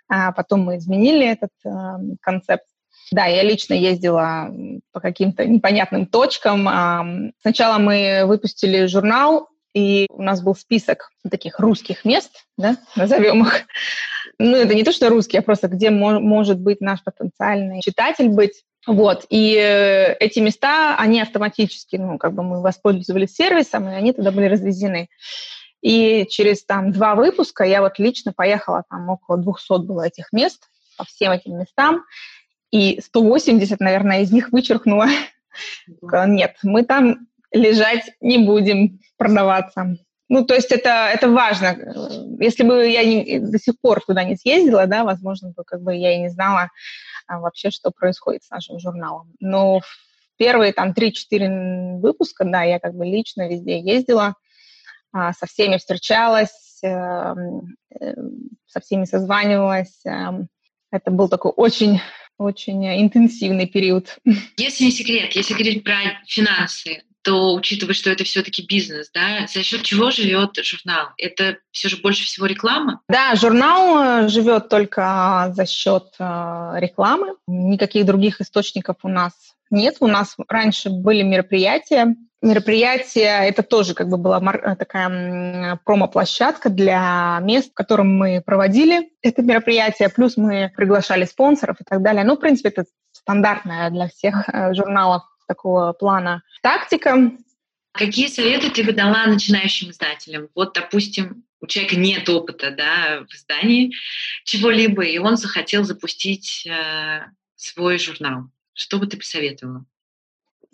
А 0.09 0.33
потом 0.33 0.63
мы 0.63 0.79
изменили 0.79 1.25
этот 1.29 1.53
э, 1.65 1.71
концепт. 2.21 2.65
Да, 3.13 3.27
я 3.27 3.45
лично 3.45 3.75
ездила 3.75 4.51
по 4.93 4.99
каким-то 4.99 5.47
непонятным 5.47 6.07
точкам. 6.07 6.67
А, 6.67 7.07
сначала 7.41 7.79
мы 7.79 8.23
выпустили 8.25 8.87
журнал, 8.87 9.47
и 9.73 10.09
у 10.11 10.21
нас 10.21 10.43
был 10.43 10.57
список 10.57 11.11
таких 11.31 11.61
русских 11.61 12.05
мест, 12.05 12.33
да, 12.59 12.79
назовем 12.97 13.45
их. 13.45 13.63
Ну, 14.43 14.57
это 14.57 14.75
не 14.75 14.85
то, 14.85 14.91
что 14.91 15.11
русские, 15.11 15.41
а 15.41 15.43
просто 15.43 15.69
где 15.69 15.91
может 15.91 16.59
быть 16.59 16.81
наш 16.81 17.05
потенциальный 17.05 17.83
читатель 17.83 18.31
быть. 18.31 18.65
Вот, 18.87 19.27
и 19.29 19.55
э, 19.57 20.15
эти 20.15 20.39
места, 20.39 20.97
они 20.97 21.21
автоматически, 21.21 21.97
ну, 21.97 22.17
как 22.19 22.33
бы 22.33 22.43
мы 22.43 22.63
воспользовались 22.63 23.35
сервисом, 23.35 23.89
и 23.89 23.93
они 23.93 24.13
туда 24.13 24.31
были 24.31 24.47
развезены. 24.47 25.09
И 25.83 26.27
через 26.29 26.65
там 26.65 26.93
два 26.93 27.15
выпуска 27.15 27.65
я 27.65 27.83
вот 27.83 27.99
лично 27.99 28.33
поехала, 28.33 28.85
там 28.89 29.09
около 29.09 29.37
200 29.39 29.83
было 29.87 30.07
этих 30.07 30.33
мест 30.33 30.63
по 30.97 31.05
всем 31.05 31.33
этим 31.33 31.59
местам, 31.59 32.05
и 32.71 33.01
180, 33.03 33.81
наверное, 33.81 34.23
из 34.23 34.33
них 34.33 34.51
вычеркнула. 34.51 35.07
Нет, 36.27 36.57
мы 36.63 36.85
там 36.85 37.27
лежать 37.53 38.13
не 38.21 38.39
будем, 38.39 39.01
продаваться. 39.17 39.97
Ну, 40.29 40.45
то 40.45 40.55
есть 40.55 40.71
это, 40.71 41.11
это 41.13 41.29
важно. 41.29 41.77
Если 42.39 42.63
бы 42.63 42.89
я 42.89 43.05
не, 43.05 43.41
до 43.41 43.59
сих 43.59 43.75
пор 43.81 44.01
туда 44.01 44.23
не 44.23 44.37
съездила, 44.37 44.87
да, 44.87 45.05
возможно, 45.05 45.53
бы 45.57 45.65
как 45.65 45.83
бы 45.83 45.95
я 45.95 46.15
и 46.15 46.21
не 46.21 46.29
знала, 46.29 46.71
вообще, 47.39 47.71
что 47.71 47.91
происходит 47.91 48.45
с 48.45 48.51
нашим 48.51 48.79
журналом. 48.79 49.33
Но 49.39 49.81
в 49.81 49.87
первые 50.37 50.73
там 50.73 50.93
3-4 50.93 52.01
выпуска, 52.01 52.45
да, 52.45 52.63
я 52.63 52.81
как 52.81 52.95
бы 52.95 53.05
лично 53.05 53.49
везде 53.49 53.79
ездила, 53.79 54.35
а, 55.13 55.33
со 55.33 55.47
всеми 55.47 55.77
встречалась, 55.77 56.79
эм, 56.83 57.77
э, 58.01 58.15
со 58.67 58.81
всеми 58.81 59.05
созванивалась. 59.05 60.01
Эм, 60.05 60.49
это 60.91 61.11
был 61.11 61.29
такой 61.29 61.53
очень 61.53 62.01
очень 62.39 62.87
интенсивный 62.87 63.67
период. 63.67 64.19
Если 64.57 64.85
не 64.85 64.91
секрет, 64.91 65.33
если 65.33 65.53
говорить 65.53 65.85
про 65.85 65.97
финансы, 66.27 67.03
то 67.23 67.55
учитывая, 67.55 67.95
что 67.95 68.11
это 68.11 68.25
все-таки 68.25 68.65
бизнес, 68.67 69.11
да, 69.13 69.47
за 69.47 69.63
счет 69.63 69.83
чего 69.83 70.11
живет 70.11 70.57
журнал? 70.63 71.09
Это 71.19 71.59
все 71.71 71.89
же 71.89 71.99
больше 71.99 72.25
всего 72.25 72.47
реклама? 72.47 73.01
Да, 73.09 73.35
журнал 73.35 74.25
э, 74.25 74.29
живет 74.29 74.69
только 74.69 75.53
за 75.55 75.67
счет 75.67 76.15
э, 76.19 76.73
рекламы. 76.77 77.35
Никаких 77.47 78.07
других 78.07 78.41
источников 78.41 78.97
у 79.03 79.09
нас 79.09 79.33
нет. 79.71 79.97
У 80.01 80.07
нас 80.07 80.37
раньше 80.49 80.89
были 80.91 81.23
мероприятия. 81.23 82.17
Мероприятие 82.43 83.49
это 83.49 83.63
тоже 83.63 83.93
как 83.93 84.09
бы 84.09 84.17
была 84.17 84.41
э, 84.41 84.77
такая 84.77 85.79
промо-площадка 85.85 86.71
для 86.71 87.39
мест, 87.43 87.71
в 87.71 87.75
котором 87.75 88.17
мы 88.17 88.43
проводили 88.45 89.11
это 89.21 89.43
мероприятие. 89.43 90.09
Плюс 90.09 90.39
мы 90.39 90.73
приглашали 90.75 91.27
спонсоров 91.27 91.77
и 91.81 91.85
так 91.85 92.01
далее. 92.01 92.25
Ну, 92.25 92.37
в 92.37 92.41
принципе, 92.41 92.71
это 92.71 92.85
стандартная 93.13 93.91
для 93.91 94.09
всех 94.09 94.49
журналов 94.73 95.25
такого 95.51 95.93
плана 95.93 96.45
тактика. 96.63 97.33
Какие 97.91 98.29
советы 98.29 98.71
ты 98.71 98.85
бы 98.85 98.93
дала 98.93 99.27
начинающим 99.27 99.91
издателям? 99.91 100.49
Вот, 100.55 100.75
допустим, 100.75 101.43
у 101.61 101.67
человека 101.67 101.97
нет 101.97 102.29
опыта 102.29 102.71
да, 102.71 103.25
в 103.29 103.35
издании 103.35 103.93
чего-либо, 104.45 105.03
и 105.03 105.19
он 105.19 105.37
захотел 105.37 105.83
запустить 105.83 106.65
э, 106.67 107.25
свой 107.57 107.99
журнал. 107.99 108.45
Что 108.75 108.99
бы 108.99 109.09
ты 109.09 109.17
посоветовала? 109.17 109.85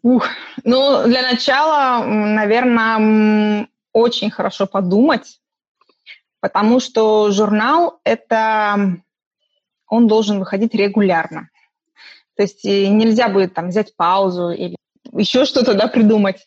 Ух, 0.03 0.29
ну, 0.63 1.07
для 1.07 1.23
начала, 1.23 2.05
наверное, 2.05 3.69
очень 3.93 4.31
хорошо 4.31 4.67
подумать, 4.67 5.41
потому 6.41 6.81
что 6.81 7.33
журнал– 7.33 7.99
это 8.05 9.01
он 9.89 10.07
должен 10.07 10.39
выходить 10.39 10.75
регулярно. 10.75 11.49
То 12.37 12.43
есть 12.43 12.65
нельзя 12.65 13.29
будет 13.29 13.55
там 13.55 13.69
взять 13.69 13.97
паузу 13.97 14.51
или 14.51 14.77
еще 15.13 15.45
что-то 15.45 15.75
да, 15.75 15.89
придумать. 15.89 16.47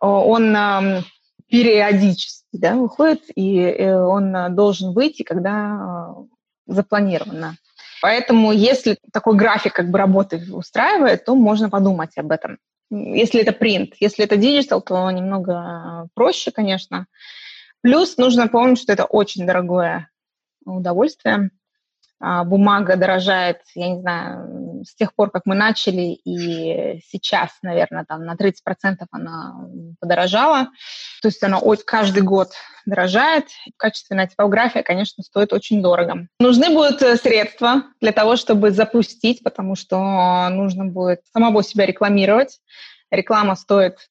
Он 0.00 0.56
э, 0.56 1.02
периодически 1.48 2.44
да, 2.52 2.74
выходит, 2.74 3.22
и 3.34 3.58
э, 3.60 3.94
он 3.94 4.54
должен 4.54 4.92
выйти, 4.92 5.22
когда 5.22 6.16
э, 6.16 6.72
запланировано. 6.72 7.56
Поэтому 8.00 8.52
если 8.52 8.98
такой 9.12 9.36
график 9.36 9.72
как 9.74 9.90
бы 9.90 9.98
работы 9.98 10.42
устраивает, 10.52 11.24
то 11.24 11.34
можно 11.34 11.68
подумать 11.68 12.16
об 12.16 12.30
этом. 12.30 12.58
Если 12.90 13.40
это 13.40 13.52
принт, 13.52 13.94
если 14.00 14.24
это 14.24 14.36
digital, 14.36 14.80
то 14.80 15.10
немного 15.10 16.08
проще, 16.14 16.50
конечно. 16.50 17.06
Плюс 17.80 18.16
нужно 18.16 18.48
помнить, 18.48 18.80
что 18.80 18.92
это 18.92 19.04
очень 19.04 19.46
дорогое 19.46 20.08
удовольствие. 20.64 21.50
А, 22.20 22.44
бумага 22.44 22.96
дорожает, 22.96 23.60
я 23.74 23.88
не 23.90 24.00
знаю, 24.00 24.67
с 24.84 24.94
тех 24.94 25.14
пор, 25.14 25.30
как 25.30 25.42
мы 25.46 25.54
начали, 25.54 26.18
и 26.24 27.00
сейчас, 27.08 27.50
наверное, 27.62 28.04
там 28.04 28.24
на 28.24 28.34
30% 28.34 28.54
она 29.10 29.68
подорожала. 30.00 30.68
То 31.22 31.28
есть 31.28 31.42
она 31.42 31.60
каждый 31.84 32.22
год 32.22 32.50
дорожает. 32.86 33.46
Качественная 33.76 34.26
типография, 34.26 34.82
конечно, 34.82 35.22
стоит 35.22 35.52
очень 35.52 35.82
дорого. 35.82 36.26
Нужны 36.40 36.70
будут 36.70 37.02
э, 37.02 37.16
средства 37.16 37.84
для 38.00 38.12
того, 38.12 38.36
чтобы 38.36 38.70
запустить, 38.70 39.42
потому 39.42 39.76
что 39.76 40.48
нужно 40.50 40.84
будет 40.84 41.20
самого 41.32 41.62
себя 41.62 41.86
рекламировать. 41.86 42.60
Реклама 43.10 43.56
стоит 43.56 44.08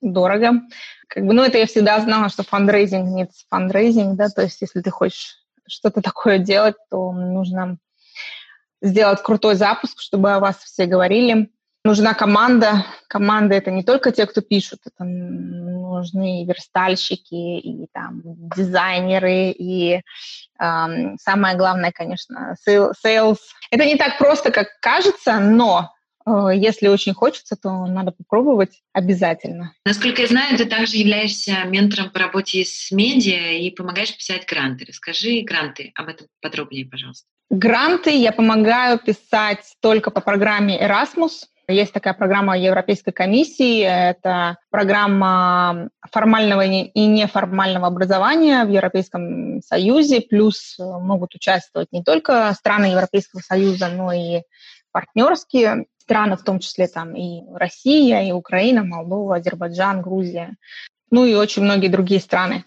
дорого. 0.00 0.62
Как 1.08 1.24
бы, 1.24 1.32
ну, 1.32 1.42
это 1.42 1.58
я 1.58 1.66
всегда 1.66 2.00
знала, 2.00 2.28
что 2.28 2.42
фандрейзинг 2.42 3.08
не 3.08 3.30
фандрейзинг, 3.48 4.16
да, 4.16 4.28
то 4.28 4.42
есть 4.42 4.60
если 4.60 4.80
ты 4.80 4.90
хочешь 4.90 5.36
что-то 5.66 6.02
такое 6.02 6.38
делать, 6.38 6.76
то 6.90 7.12
нужно 7.12 7.78
сделать 8.80 9.22
крутой 9.22 9.56
запуск, 9.56 10.00
чтобы 10.00 10.32
о 10.32 10.40
вас 10.40 10.58
все 10.58 10.86
говорили. 10.86 11.50
Нужна 11.84 12.12
команда. 12.14 12.84
Команда— 13.08 13.54
это 13.56 13.70
не 13.70 13.82
только 13.82 14.10
те, 14.10 14.26
кто 14.26 14.40
пишут, 14.40 14.80
это 14.84 15.04
нужны 15.04 16.42
и 16.42 16.46
верстальщики, 16.46 17.58
и 17.58 17.86
там 17.92 18.22
дизайнеры, 18.56 19.50
и 19.50 20.02
эм, 20.60 21.16
самое 21.18 21.56
главное, 21.56 21.92
конечно, 21.92 22.56
sales. 22.68 23.38
Это 23.70 23.84
не 23.86 23.96
так 23.96 24.18
просто, 24.18 24.50
как 24.50 24.68
кажется, 24.80 25.38
но 25.38 25.94
Э, 26.28 26.50
если 26.54 26.88
очень 26.88 27.14
хочется, 27.14 27.56
то 27.56 27.86
надо 27.86 28.12
попробовать 28.12 28.82
обязательно. 28.92 29.72
Насколько 29.84 30.22
я 30.22 30.28
знаю, 30.28 30.56
ты 30.56 30.66
также 30.66 30.96
являешься 30.96 31.64
ментором 31.64 32.10
по 32.10 32.18
работе 32.18 32.64
с 32.64 32.90
медиа 32.90 33.58
и 33.58 33.70
помогаешь 33.70 34.14
писать 34.14 34.46
гранты. 34.46 34.84
Расскажи 34.86 35.40
гранты 35.42 35.92
об 35.94 36.08
этом 36.08 36.26
подробнее, 36.40 36.86
пожалуйста. 36.86 37.26
Гранты 37.50 38.10
я 38.10 38.32
помогаю 38.32 38.98
писать 38.98 39.74
только 39.80 40.10
по 40.10 40.20
программе 40.20 40.78
Erasmus. 40.78 41.46
Есть 41.66 41.92
такая 41.92 42.14
программа 42.14 42.58
Европейской 42.58 43.10
комиссии. 43.10 43.82
Это 43.82 44.56
программа 44.70 45.88
формального 46.10 46.62
и 46.62 47.06
неформального 47.06 47.86
образования 47.86 48.64
в 48.64 48.70
Европейском 48.70 49.62
Союзе. 49.62 50.20
Плюс 50.20 50.76
могут 50.78 51.34
участвовать 51.34 51.92
не 51.92 52.02
только 52.02 52.52
страны 52.54 52.86
Европейского 52.86 53.40
Союза, 53.40 53.88
но 53.88 54.12
и 54.12 54.42
партнерские 54.92 55.86
страны, 55.98 56.36
в 56.36 56.42
том 56.42 56.58
числе 56.58 56.86
там 56.88 57.14
и 57.14 57.42
Россия, 57.54 58.22
и 58.22 58.32
Украина, 58.32 58.82
Молдова, 58.82 59.36
Азербайджан, 59.36 60.00
Грузия, 60.00 60.56
ну 61.10 61.24
и 61.24 61.34
очень 61.34 61.62
многие 61.62 61.88
другие 61.88 62.20
страны. 62.20 62.64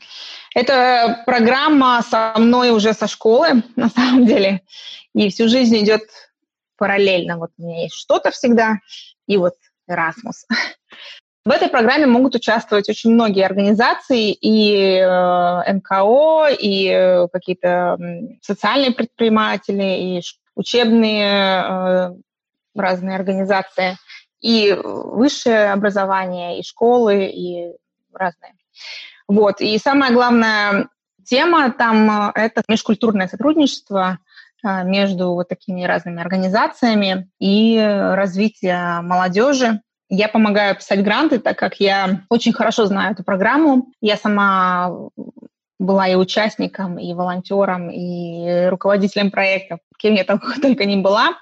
Эта 0.54 1.24
программа 1.26 2.02
со 2.02 2.34
мной 2.38 2.72
уже 2.72 2.94
со 2.94 3.08
школы, 3.08 3.64
на 3.76 3.90
самом 3.90 4.26
деле, 4.26 4.62
и 5.14 5.30
всю 5.30 5.48
жизнь 5.48 5.78
идет 5.78 6.02
параллельно. 6.78 7.38
Вот 7.38 7.52
у 7.58 7.64
меня 7.64 7.84
есть 7.84 7.96
что-то 7.96 8.32
всегда, 8.32 8.80
и 9.28 9.38
вот 9.38 9.56
Erasmus. 9.90 10.46
В 11.44 11.50
этой 11.50 11.70
программе 11.70 12.06
могут 12.06 12.36
участвовать 12.36 12.88
очень 12.88 13.12
многие 13.14 13.44
организации, 13.44 14.32
и 14.32 14.98
э, 14.98 15.74
МКО, 15.74 16.50
и 16.50 16.88
э, 16.88 17.28
какие-то 17.34 17.98
социальные 18.44 18.92
предприниматели, 18.92 20.18
и 20.18 20.22
учебные 20.54 21.26
э, 21.26 22.10
разные 22.76 23.16
организации, 23.16 23.98
и 24.40 24.72
высшее 24.84 25.72
образование, 25.72 26.60
и 26.60 26.64
школы, 26.64 27.26
и 27.26 27.72
разные. 28.14 28.54
Вот. 29.32 29.62
И 29.62 29.78
самая 29.78 30.12
главная 30.12 30.90
тема 31.24 31.72
там 31.72 32.30
э,– 32.30 32.32
это 32.36 32.64
межкультурное 32.68 33.30
сотрудничество 33.30 34.20
э, 34.62 34.84
между 34.84 35.32
вот 35.32 35.48
такими 35.48 35.86
разными 35.86 36.20
организациями 36.20 37.30
и 37.40 37.80
развитие 37.80 39.00
молодежи. 39.00 39.80
Я 40.10 40.28
помогаю 40.28 40.76
писать 40.76 41.02
гранты, 41.02 41.40
так 41.40 41.58
как 41.58 41.80
я 41.80 42.24
очень 42.28 42.52
хорошо 42.52 42.88
знаю 42.88 43.14
эту 43.14 43.24
программу. 43.24 43.94
Я 44.02 44.18
сама 44.18 44.92
была 45.80 46.10
и 46.10 46.16
участником, 46.16 47.00
и 47.00 47.14
волонтером, 47.14 47.90
и 47.90 48.68
руководителем 48.68 49.32
проектов, 49.32 49.80
кем 49.98 50.16
я 50.16 50.26
там 50.26 50.42
только 50.62 50.84
не 50.84 50.98
была. 50.98 51.38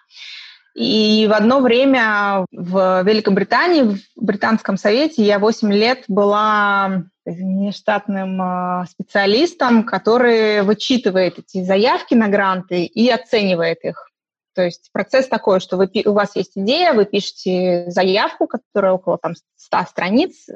И 0.76 1.28
в 1.28 1.34
одно 1.34 1.60
время 1.60 2.46
в 2.52 3.02
Великобритании, 3.04 3.82
в 3.82 4.00
Британском 4.16 4.78
совете, 4.78 5.24
я 5.24 5.40
8 5.40 5.74
лет 5.74 6.04
была 6.08 7.06
нештатным 7.38 8.42
а, 8.42 8.86
специалистом, 8.90 9.84
который 9.84 10.62
вычитывает 10.64 11.40
эти 11.40 11.64
заявки 11.64 12.14
на 12.14 12.28
гранты 12.28 12.86
и 12.86 13.10
оценивает 13.10 13.84
их. 13.84 14.10
То 14.56 14.64
есть 14.64 14.90
процесс 14.92 15.28
такой, 15.28 15.60
что 15.60 15.78
вы, 15.78 15.90
у 16.06 16.14
вас 16.14 16.36
есть 16.36 16.54
идея, 16.56 16.94
вы 16.94 17.06
пишете 17.06 17.86
заявку, 17.88 18.48
которая 18.48 18.94
около 18.94 19.18
там, 19.18 19.34
100 19.56 19.84
страниц 19.90 20.48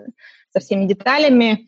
со 0.51 0.59
всеми 0.59 0.85
деталями, 0.85 1.67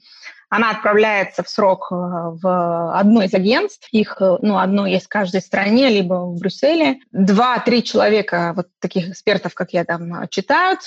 она 0.50 0.72
отправляется 0.72 1.44
в 1.44 1.50
срок 1.50 1.88
э, 1.92 1.96
в 1.96 2.98
одно 2.98 3.24
из 3.24 3.34
агентств. 3.34 3.88
Их, 3.92 4.18
ну, 4.20 4.58
одно 4.58 4.86
есть 4.86 5.06
в 5.06 5.10
каждой 5.10 5.42
стране, 5.42 5.90
либо 5.90 6.26
в 6.26 6.40
Брюсселе. 6.40 7.00
Два-три 7.12 7.84
человека, 7.84 8.54
вот 8.56 8.68
таких 8.80 9.10
экспертов, 9.10 9.54
как 9.54 9.74
я 9.74 9.84
там, 9.86 10.28
читают. 10.30 10.82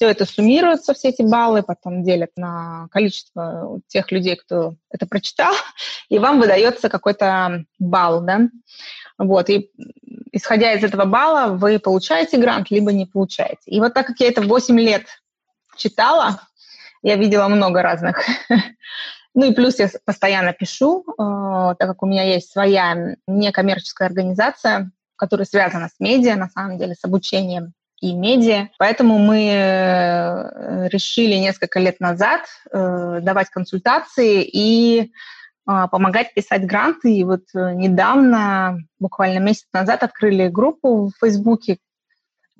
Все 0.00 0.08
это 0.08 0.24
суммируется, 0.24 0.94
все 0.94 1.10
эти 1.10 1.20
баллы, 1.20 1.62
потом 1.62 2.02
делят 2.02 2.30
на 2.34 2.88
количество 2.90 3.82
тех 3.86 4.10
людей, 4.10 4.34
кто 4.34 4.76
это 4.90 5.04
прочитал, 5.06 5.52
и 6.08 6.18
вам 6.18 6.40
выдается 6.40 6.88
какой-то 6.88 7.66
балл, 7.78 8.22
да. 8.22 8.48
Вот, 9.18 9.50
и 9.50 9.70
исходя 10.32 10.72
из 10.72 10.82
этого 10.82 11.04
балла 11.04 11.52
вы 11.54 11.78
получаете 11.78 12.38
грант, 12.38 12.70
либо 12.70 12.92
не 12.92 13.04
получаете. 13.04 13.60
И 13.66 13.78
вот 13.78 13.92
так 13.92 14.06
как 14.06 14.18
я 14.20 14.28
это 14.28 14.40
8 14.40 14.80
лет 14.80 15.04
читала, 15.76 16.40
я 17.02 17.16
видела 17.16 17.48
много 17.48 17.82
разных. 17.82 18.24
Ну 19.32 19.48
и 19.48 19.54
плюс 19.54 19.78
я 19.78 19.88
постоянно 20.04 20.52
пишу, 20.52 21.04
э, 21.06 21.74
так 21.78 21.88
как 21.88 22.02
у 22.02 22.06
меня 22.06 22.24
есть 22.24 22.50
своя 22.50 23.14
некоммерческая 23.28 24.08
организация, 24.08 24.90
которая 25.14 25.46
связана 25.46 25.88
с 25.88 26.00
медиа, 26.00 26.34
на 26.34 26.48
самом 26.48 26.78
деле, 26.78 26.96
с 26.96 27.04
обучением 27.04 27.74
и 28.00 28.12
медиа. 28.14 28.68
Поэтому 28.78 29.18
мы 29.18 29.50
э, 29.52 30.88
решили 30.88 31.34
несколько 31.34 31.78
лет 31.80 32.00
назад 32.00 32.42
э, 32.72 33.20
давать 33.22 33.50
консультации 33.50 34.42
и 34.42 35.12
помогать 35.66 36.34
писать 36.34 36.66
гранты. 36.66 37.14
И 37.14 37.22
вот 37.22 37.42
недавно, 37.54 38.78
буквально 38.98 39.38
месяц 39.38 39.66
назад, 39.72 40.02
открыли 40.02 40.48
группу 40.48 41.06
в 41.06 41.12
Фейсбуке, 41.20 41.78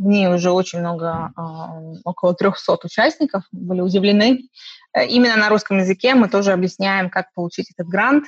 в 0.01 0.07
ней 0.07 0.29
уже 0.29 0.51
очень 0.51 0.79
много, 0.79 1.31
а, 1.37 1.79
около 2.05 2.35
300 2.35 2.79
участников, 2.85 3.43
были 3.53 3.83
удивлены. 3.83 4.49
Э, 4.95 5.07
именно 5.07 5.37
на 5.37 5.51
русском 5.51 5.79
языке 5.79 6.15
мы 6.15 6.29
тоже 6.29 6.53
объясняем, 6.53 7.11
как 7.11 7.33
получить 7.35 7.71
этот 7.77 7.87
грант. 7.87 8.25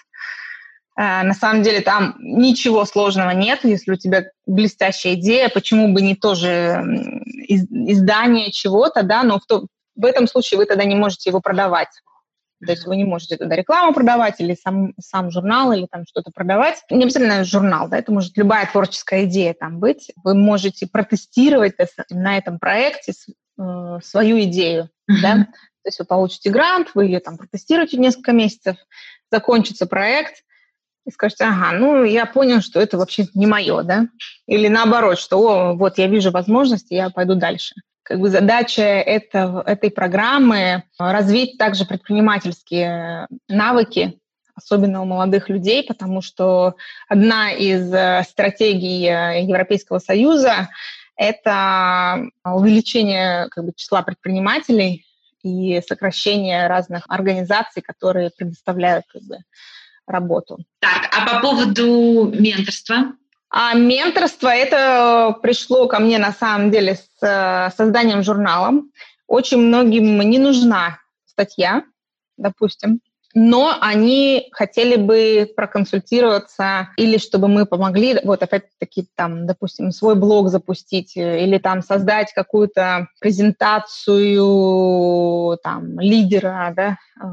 Э, 0.99 1.23
на 1.23 1.35
самом 1.35 1.63
деле 1.63 1.81
там 1.81 2.17
ничего 2.19 2.85
сложного 2.85 3.31
нет, 3.31 3.61
если 3.65 3.93
у 3.93 3.97
тебя 3.97 4.27
блестящая 4.47 5.15
идея, 5.15 5.49
почему 5.49 5.93
бы 5.93 6.03
не 6.03 6.15
тоже 6.15 6.83
издание 7.49 8.51
чего-то, 8.53 9.03
да, 9.03 9.23
но 9.23 9.39
в, 9.39 9.47
то, 9.47 9.67
в 9.97 10.05
этом 10.05 10.27
случае 10.27 10.59
вы 10.59 10.67
тогда 10.67 10.85
не 10.85 10.95
можете 10.95 11.31
его 11.31 11.41
продавать. 11.41 11.89
То 12.65 12.71
есть 12.73 12.87
вы 12.87 12.97
не 12.97 13.05
можете 13.05 13.37
туда 13.37 13.57
рекламу 13.57 13.93
продавать 13.93 14.41
или 14.41 14.55
сам, 14.55 14.93
сам 15.01 15.31
журнал, 15.33 15.73
или 15.73 15.87
там 15.91 16.05
что-то 16.07 16.31
продавать. 16.33 16.83
Не 16.91 17.05
обязательно 17.05 17.43
журнал, 17.45 17.89
да, 17.89 17.99
это 17.99 18.13
может 18.13 18.37
любая 18.37 18.69
творческая 18.71 19.25
идея 19.25 19.55
там 19.55 19.81
быть. 19.81 20.13
Вы 20.23 20.35
можете 20.35 20.87
протестировать 20.87 21.75
на 22.11 22.39
этом 22.39 22.61
проекте 22.61 23.13
э, 23.59 23.99
свою 24.05 24.41
идею, 24.43 24.91
mm-hmm. 25.11 25.23
да. 25.23 25.35
То 25.83 25.89
есть 25.89 25.99
вы 25.99 26.05
получите 26.05 26.51
грант, 26.51 26.91
вы 26.95 27.07
ее 27.07 27.19
там 27.19 27.37
протестируете 27.37 27.97
несколько 27.97 28.31
месяцев, 28.31 28.77
закончится 29.33 29.87
проект, 29.87 30.45
и 31.05 31.11
скажете, 31.11 31.45
ага, 31.45 31.73
ну, 31.73 32.05
я 32.05 32.27
понял, 32.27 32.61
что 32.61 32.81
это 32.81 32.97
вообще 32.97 33.27
не 33.35 33.47
мое, 33.47 33.83
да? 33.83 34.07
Или 34.47 34.69
наоборот, 34.69 35.19
что, 35.19 35.39
о, 35.39 35.75
вот 35.75 35.99
я 35.99 36.07
вижу 36.07 36.31
возможности, 36.31 36.95
я 36.95 37.11
пойду 37.11 37.35
дальше. 37.35 37.75
как 38.03 38.21
бы 38.21 38.29
задача 38.29 38.83
это, 38.83 39.63
этой 39.67 39.91
программы 39.91 40.85
развить 40.99 41.59
также 41.59 41.85
предпринимательские 41.85 43.27
навыки, 43.49 44.19
особенно 44.55 45.03
у 45.03 45.07
молодых 45.07 45.49
людей, 45.49 45.85
потому 45.85 46.21
что 46.21 46.75
одна 47.09 47.53
из 47.53 47.93
э, 47.93 48.23
стратегий 48.29 49.07
э, 49.07 49.45
Европейского 49.45 49.99
Союза– 49.99 50.69
это 51.17 52.27
увеличение 52.45 53.49
как 53.51 53.65
бы, 53.65 53.73
числа 53.75 54.03
предпринимателей 54.03 55.07
и 55.43 55.81
сокращение 55.87 56.67
разных 56.67 57.05
организаций, 57.09 57.83
которые 57.83 58.31
предоставляют 58.37 59.07
как 59.09 59.23
бы, 59.23 59.39
работу. 60.07 60.59
Так, 60.81 61.11
а 61.13 61.27
по 61.27 61.41
поводу 61.41 62.33
менторства? 62.33 63.15
А 63.51 63.75
менторство 63.75 64.49
это 64.49 65.37
пришло 65.43 65.87
ко 65.87 65.99
мне 65.99 66.19
на 66.19 66.33
самом 66.33 66.71
деле 66.71 66.97
с 66.97 67.23
э, 67.23 67.71
созданием 67.77 68.23
журнала. 68.23 68.83
Очень 69.27 69.59
многим 69.59 70.21
не 70.21 70.39
нужна 70.39 70.99
статья, 71.27 71.85
допустим, 72.37 73.01
но 73.35 73.77
они 73.81 74.49
хотели 74.53 74.97
бы 74.97 75.51
проконсультироваться 75.57 76.89
или 76.97 77.19
чтобы 77.19 77.49
мы 77.49 77.67
помогли, 77.67 78.21
вот 78.25 78.43
опять-таки 78.43 79.07
там, 79.15 79.47
допустим, 79.47 79.91
свой 79.93 80.15
блог 80.15 80.49
запустить 80.49 81.17
э, 81.17 81.45
или 81.45 81.59
там 81.59 81.83
создать 81.83 82.33
какую-то 82.33 83.09
презентацию 83.21 84.39
там 85.63 85.99
лидера, 86.01 86.73
да, 86.77 86.99
э, 87.21 87.25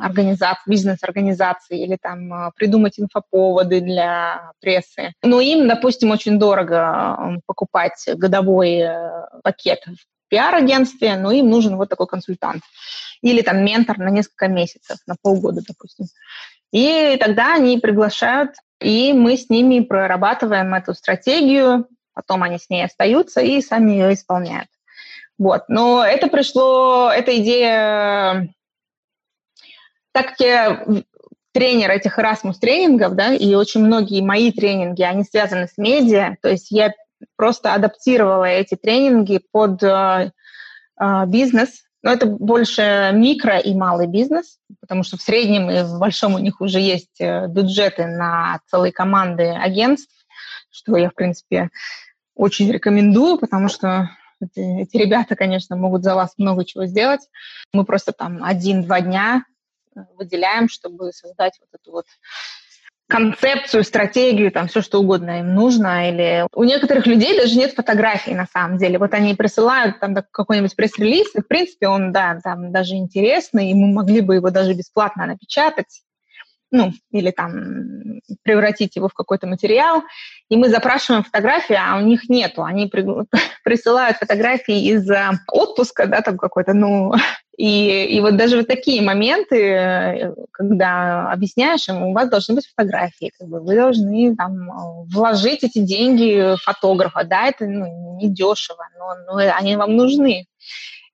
организации, 0.00 0.70
бизнес-организации 0.70 1.82
или 1.82 1.96
там 2.00 2.32
э, 2.32 2.50
придумать 2.56 3.00
инфоповоды 3.00 3.80
для 3.80 4.52
прессы. 4.60 5.14
Но 5.22 5.40
им, 5.40 5.66
допустим, 5.66 6.10
очень 6.10 6.38
дорого 6.38 7.40
покупать 7.46 8.08
годовой 8.14 8.84
пакет 9.42 9.80
пиар-агентстве, 10.30 11.16
но 11.16 11.30
им 11.32 11.50
нужен 11.50 11.76
вот 11.76 11.90
такой 11.90 12.06
консультант. 12.06 12.62
Или 13.20 13.42
там 13.42 13.62
ментор 13.62 13.98
на 13.98 14.08
несколько 14.08 14.48
месяцев, 14.48 14.96
на 15.06 15.16
полгода, 15.20 15.60
допустим. 15.66 16.06
И 16.72 17.16
тогда 17.20 17.54
они 17.54 17.78
приглашают, 17.78 18.52
и 18.80 19.12
мы 19.12 19.36
с 19.36 19.50
ними 19.50 19.80
прорабатываем 19.80 20.72
эту 20.74 20.94
стратегию, 20.94 21.86
потом 22.14 22.42
они 22.42 22.58
с 22.58 22.70
ней 22.70 22.84
остаются 22.84 23.40
и 23.40 23.60
сами 23.60 23.92
ее 23.92 24.14
исполняют. 24.14 24.68
Вот. 25.38 25.64
Но 25.68 26.04
это 26.04 26.28
пришло, 26.28 27.10
эта 27.10 27.36
идея, 27.38 28.52
так 30.12 30.30
как 30.30 30.40
я 30.40 30.86
тренер 31.52 31.90
этих 31.90 32.18
Erasmus 32.18 32.54
тренингов, 32.60 33.14
да, 33.14 33.34
и 33.34 33.54
очень 33.54 33.84
многие 33.84 34.22
мои 34.22 34.52
тренинги, 34.52 35.02
они 35.02 35.24
связаны 35.24 35.66
с 35.66 35.76
медиа, 35.76 36.36
то 36.42 36.48
есть 36.48 36.70
я 36.70 36.92
просто 37.36 37.74
адаптировала 37.74 38.44
эти 38.44 38.74
тренинги 38.76 39.40
под 39.52 39.82
э, 39.82 40.32
э, 41.00 41.26
бизнес, 41.26 41.82
но 42.02 42.12
это 42.12 42.26
больше 42.26 43.10
микро 43.12 43.58
и 43.58 43.74
малый 43.74 44.06
бизнес, 44.06 44.58
потому 44.80 45.02
что 45.02 45.16
в 45.16 45.22
среднем 45.22 45.70
и 45.70 45.82
в 45.82 45.98
большом 45.98 46.34
у 46.34 46.38
них 46.38 46.60
уже 46.60 46.80
есть 46.80 47.20
э, 47.20 47.46
бюджеты 47.46 48.06
на 48.06 48.60
целые 48.66 48.92
команды 48.92 49.48
агентств, 49.48 50.14
что 50.70 50.96
я, 50.96 51.10
в 51.10 51.14
принципе, 51.14 51.70
очень 52.34 52.70
рекомендую, 52.70 53.38
потому 53.38 53.68
что 53.68 54.10
эти, 54.40 54.82
эти 54.82 54.96
ребята, 54.96 55.36
конечно, 55.36 55.76
могут 55.76 56.02
за 56.02 56.14
вас 56.14 56.32
много 56.38 56.64
чего 56.64 56.86
сделать. 56.86 57.20
Мы 57.74 57.84
просто 57.84 58.12
там 58.12 58.42
один-два 58.42 59.02
дня 59.02 59.44
выделяем, 60.14 60.68
чтобы 60.68 61.12
создать 61.12 61.58
вот 61.60 61.68
эту 61.78 61.92
вот 61.92 62.06
концепцию, 63.10 63.84
стратегию, 63.84 64.52
там 64.52 64.68
все 64.68 64.80
что 64.80 65.00
угодно 65.00 65.40
им 65.40 65.54
нужно. 65.54 66.08
Или 66.08 66.46
у 66.54 66.64
некоторых 66.64 67.06
людей 67.06 67.36
даже 67.36 67.58
нет 67.58 67.72
фотографий 67.72 68.34
на 68.34 68.46
самом 68.46 68.78
деле. 68.78 68.98
Вот 68.98 69.12
они 69.12 69.34
присылают 69.34 70.00
там 70.00 70.14
какой-нибудь 70.30 70.76
пресс-релиз, 70.76 71.34
и 71.34 71.40
в 71.40 71.48
принципе 71.48 71.88
он, 71.88 72.12
да, 72.12 72.38
там 72.42 72.72
даже 72.72 72.94
интересный, 72.94 73.70
и 73.70 73.74
мы 73.74 73.92
могли 73.92 74.20
бы 74.20 74.36
его 74.36 74.50
даже 74.50 74.72
бесплатно 74.72 75.26
напечатать 75.26 76.02
ну, 76.70 76.92
или 77.10 77.30
там 77.30 78.20
превратить 78.42 78.96
его 78.96 79.08
в 79.08 79.14
какой-то 79.14 79.46
материал, 79.46 80.02
и 80.48 80.56
мы 80.56 80.68
запрашиваем 80.68 81.24
фотографии, 81.24 81.76
а 81.76 81.96
у 81.96 82.00
них 82.00 82.28
нету. 82.28 82.62
Они 82.62 82.86
при, 82.86 83.04
присылают 83.64 84.18
фотографии 84.18 84.88
из 84.88 85.08
отпуска, 85.48 86.06
да, 86.06 86.20
там 86.20 86.38
какой-то, 86.38 86.72
ну, 86.72 87.12
и, 87.60 88.06
и 88.16 88.20
вот 88.20 88.38
даже 88.38 88.56
вот 88.56 88.68
такие 88.68 89.02
моменты, 89.02 90.32
когда 90.50 91.30
объясняешь 91.30 91.86
им, 91.90 92.04
у 92.04 92.14
вас 92.14 92.30
должны 92.30 92.54
быть 92.54 92.66
фотографии, 92.66 93.32
как 93.38 93.48
бы 93.48 93.60
вы 93.60 93.74
должны 93.74 94.34
там 94.34 94.70
вложить 95.08 95.62
эти 95.62 95.80
деньги 95.80 96.56
фотографа, 96.62 97.22
да, 97.24 97.48
это 97.48 97.66
ну, 97.66 98.16
не 98.16 98.30
дешево, 98.30 98.88
но, 98.98 99.14
но 99.26 99.54
они 99.54 99.76
вам 99.76 99.94
нужны. 99.94 100.46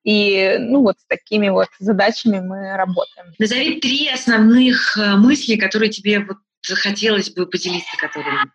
И, 0.05 0.55
ну, 0.57 0.83
вот 0.83 0.95
с 0.99 1.05
такими 1.07 1.49
вот 1.49 1.67
задачами 1.79 2.39
мы 2.39 2.77
работаем. 2.77 3.33
Назови 3.39 3.81
три 3.81 4.07
основных 4.07 4.97
э, 4.97 5.17
мысли, 5.17 5.57
которые 5.57 5.89
тебе 5.89 6.19
вот 6.19 6.37
захотелось 6.65 7.29
бы 7.29 7.45
поделиться, 7.45 7.97
которыми. 7.97 8.49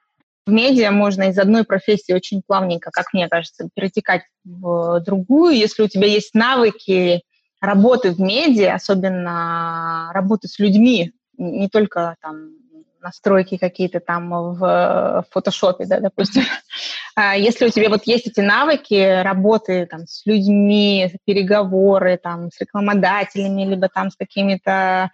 В 0.47 0.51
медиа 0.51 0.93
можно 0.93 1.29
из 1.29 1.39
одной 1.39 1.65
профессии 1.65 2.15
очень 2.15 2.41
плавненько, 2.41 2.91
как 2.91 3.13
мне 3.13 3.29
кажется, 3.29 3.69
перетекать 3.75 4.23
в 4.47 5.01
другую. 5.01 5.55
Если 5.55 5.83
у 5.83 5.89
тебя 5.89 6.07
есть 6.07 6.33
навыки 6.33 7.21
работы 7.63 8.11
в 8.11 8.21
медиа, 8.21 8.75
особенно 8.75 10.11
работы 10.13 10.49
с 10.49 10.59
людьми, 10.59 11.13
не 11.39 11.69
только 11.69 12.17
там 12.21 12.51
настройки 13.01 13.57
какие-то 13.57 14.01
там 14.01 14.55
в 14.55 15.25
фотошопе, 15.31 15.87
да, 15.87 16.01
допустим. 16.01 16.43
А 17.15 17.37
если 17.37 17.67
у 17.67 17.69
тебя 17.69 17.91
вот 17.91 18.05
есть 18.05 18.27
эти 18.27 18.41
навыки 18.41 19.23
работы 19.23 19.85
там 19.85 20.07
с 20.07 20.25
людьми, 20.25 21.13
переговоры 21.27 22.17
там 22.17 22.51
с 22.51 22.59
рекламодателями, 22.59 23.67
либо 23.67 23.91
там 23.91 24.11
с 24.11 24.17
какими-то 24.17 25.11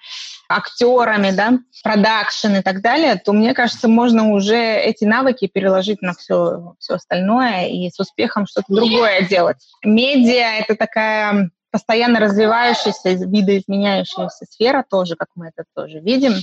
актерами, 0.49 1.33
да, 1.33 1.59
продакшн 1.83 2.55
и 2.55 2.63
так 2.63 2.83
далее, 2.83 3.17
то 3.17 3.33
мне 3.33 3.53
кажется, 3.53 3.89
можно 3.89 4.31
уже 4.31 4.77
эти 4.77 5.05
навыки 5.05 5.51
переложить 5.53 6.01
на 6.01 6.15
все, 6.15 6.77
все 6.79 6.95
остальное 6.95 7.67
и 7.67 7.91
с 7.91 7.99
успехом 7.99 8.47
что-то 8.47 8.73
другое 8.73 9.23
делать. 9.23 9.59
Медиа— 9.83 10.61
это 10.61 10.77
такая 10.77 11.51
постоянно 11.70 12.20
развивающаяся, 12.20 13.11
видоизменяющаяся 13.11 14.46
сфера 14.46 14.85
тоже, 14.88 15.16
как 15.16 15.28
мы 15.35 15.48
это 15.48 15.64
тоже 15.74 16.00
видим. 16.00 16.35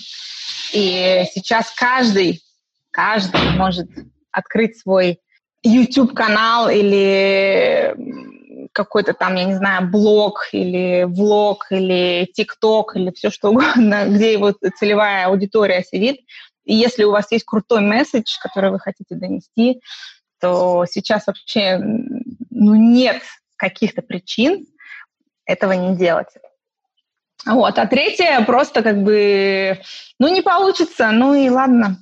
И 0.73 1.23
сейчас 1.33 1.71
каждый, 1.75 2.41
каждый 2.91 3.51
может 3.57 3.88
открыть 4.31 4.79
свой 4.79 5.19
YouTube-канал 5.63 6.69
или 6.69 7.95
какой-то 8.71 9.13
там, 9.13 9.35
я 9.35 9.45
не 9.45 9.55
знаю, 9.55 9.89
блог 9.89 10.49
или 10.51 11.05
влог 11.05 11.67
или 11.71 12.29
ТикТок 12.33 12.95
или 12.95 13.11
все 13.11 13.29
что 13.29 13.49
угодно, 13.49 14.05
где 14.09 14.33
его 14.33 14.53
целевая 14.77 15.27
аудитория 15.27 15.83
сидит. 15.83 16.17
И 16.65 16.75
если 16.75 17.03
у 17.03 17.11
вас 17.11 17.31
есть 17.31 17.45
крутой 17.45 17.81
месседж, 17.81 18.38
который 18.41 18.71
вы 18.71 18.79
хотите 18.79 19.15
донести, 19.15 19.81
то 20.39 20.85
сейчас 20.89 21.27
вообще 21.27 21.77
ну, 21.77 22.75
нет 22.75 23.21
каких-то 23.55 24.01
причин 24.01 24.65
этого 25.45 25.73
не 25.73 25.95
делать. 25.95 26.29
Вот. 27.45 27.77
А 27.77 27.86
третье 27.86 28.43
просто 28.45 28.81
как 28.81 29.03
бы, 29.03 29.79
ну, 30.19 30.27
не 30.34 30.41
получится, 30.41 31.12
ну 31.12 31.34
и 31.34 31.49
ладно. 31.49 31.97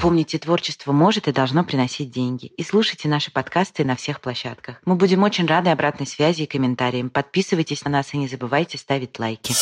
Помните, 0.00 0.38
творчество 0.38 0.92
может 0.92 1.26
и 1.26 1.32
должно 1.32 1.64
приносить 1.64 2.12
деньги. 2.12 2.46
И 2.46 2.62
слушайте 2.62 3.08
наши 3.08 3.32
подкасты 3.32 3.84
на 3.84 3.96
всех 3.96 4.20
площадках. 4.20 4.76
Мы 4.84 4.94
будем 4.94 5.24
очень 5.24 5.46
рады 5.46 5.70
обратной 5.70 6.06
связи 6.06 6.42
и 6.42 6.46
комментариям. 6.46 7.10
Подписывайтесь 7.10 7.84
на 7.84 7.90
нас 7.90 8.14
и 8.14 8.18
не 8.18 8.28
забывайте 8.28 8.78
ставить 8.78 9.18
лайки. 9.18 9.54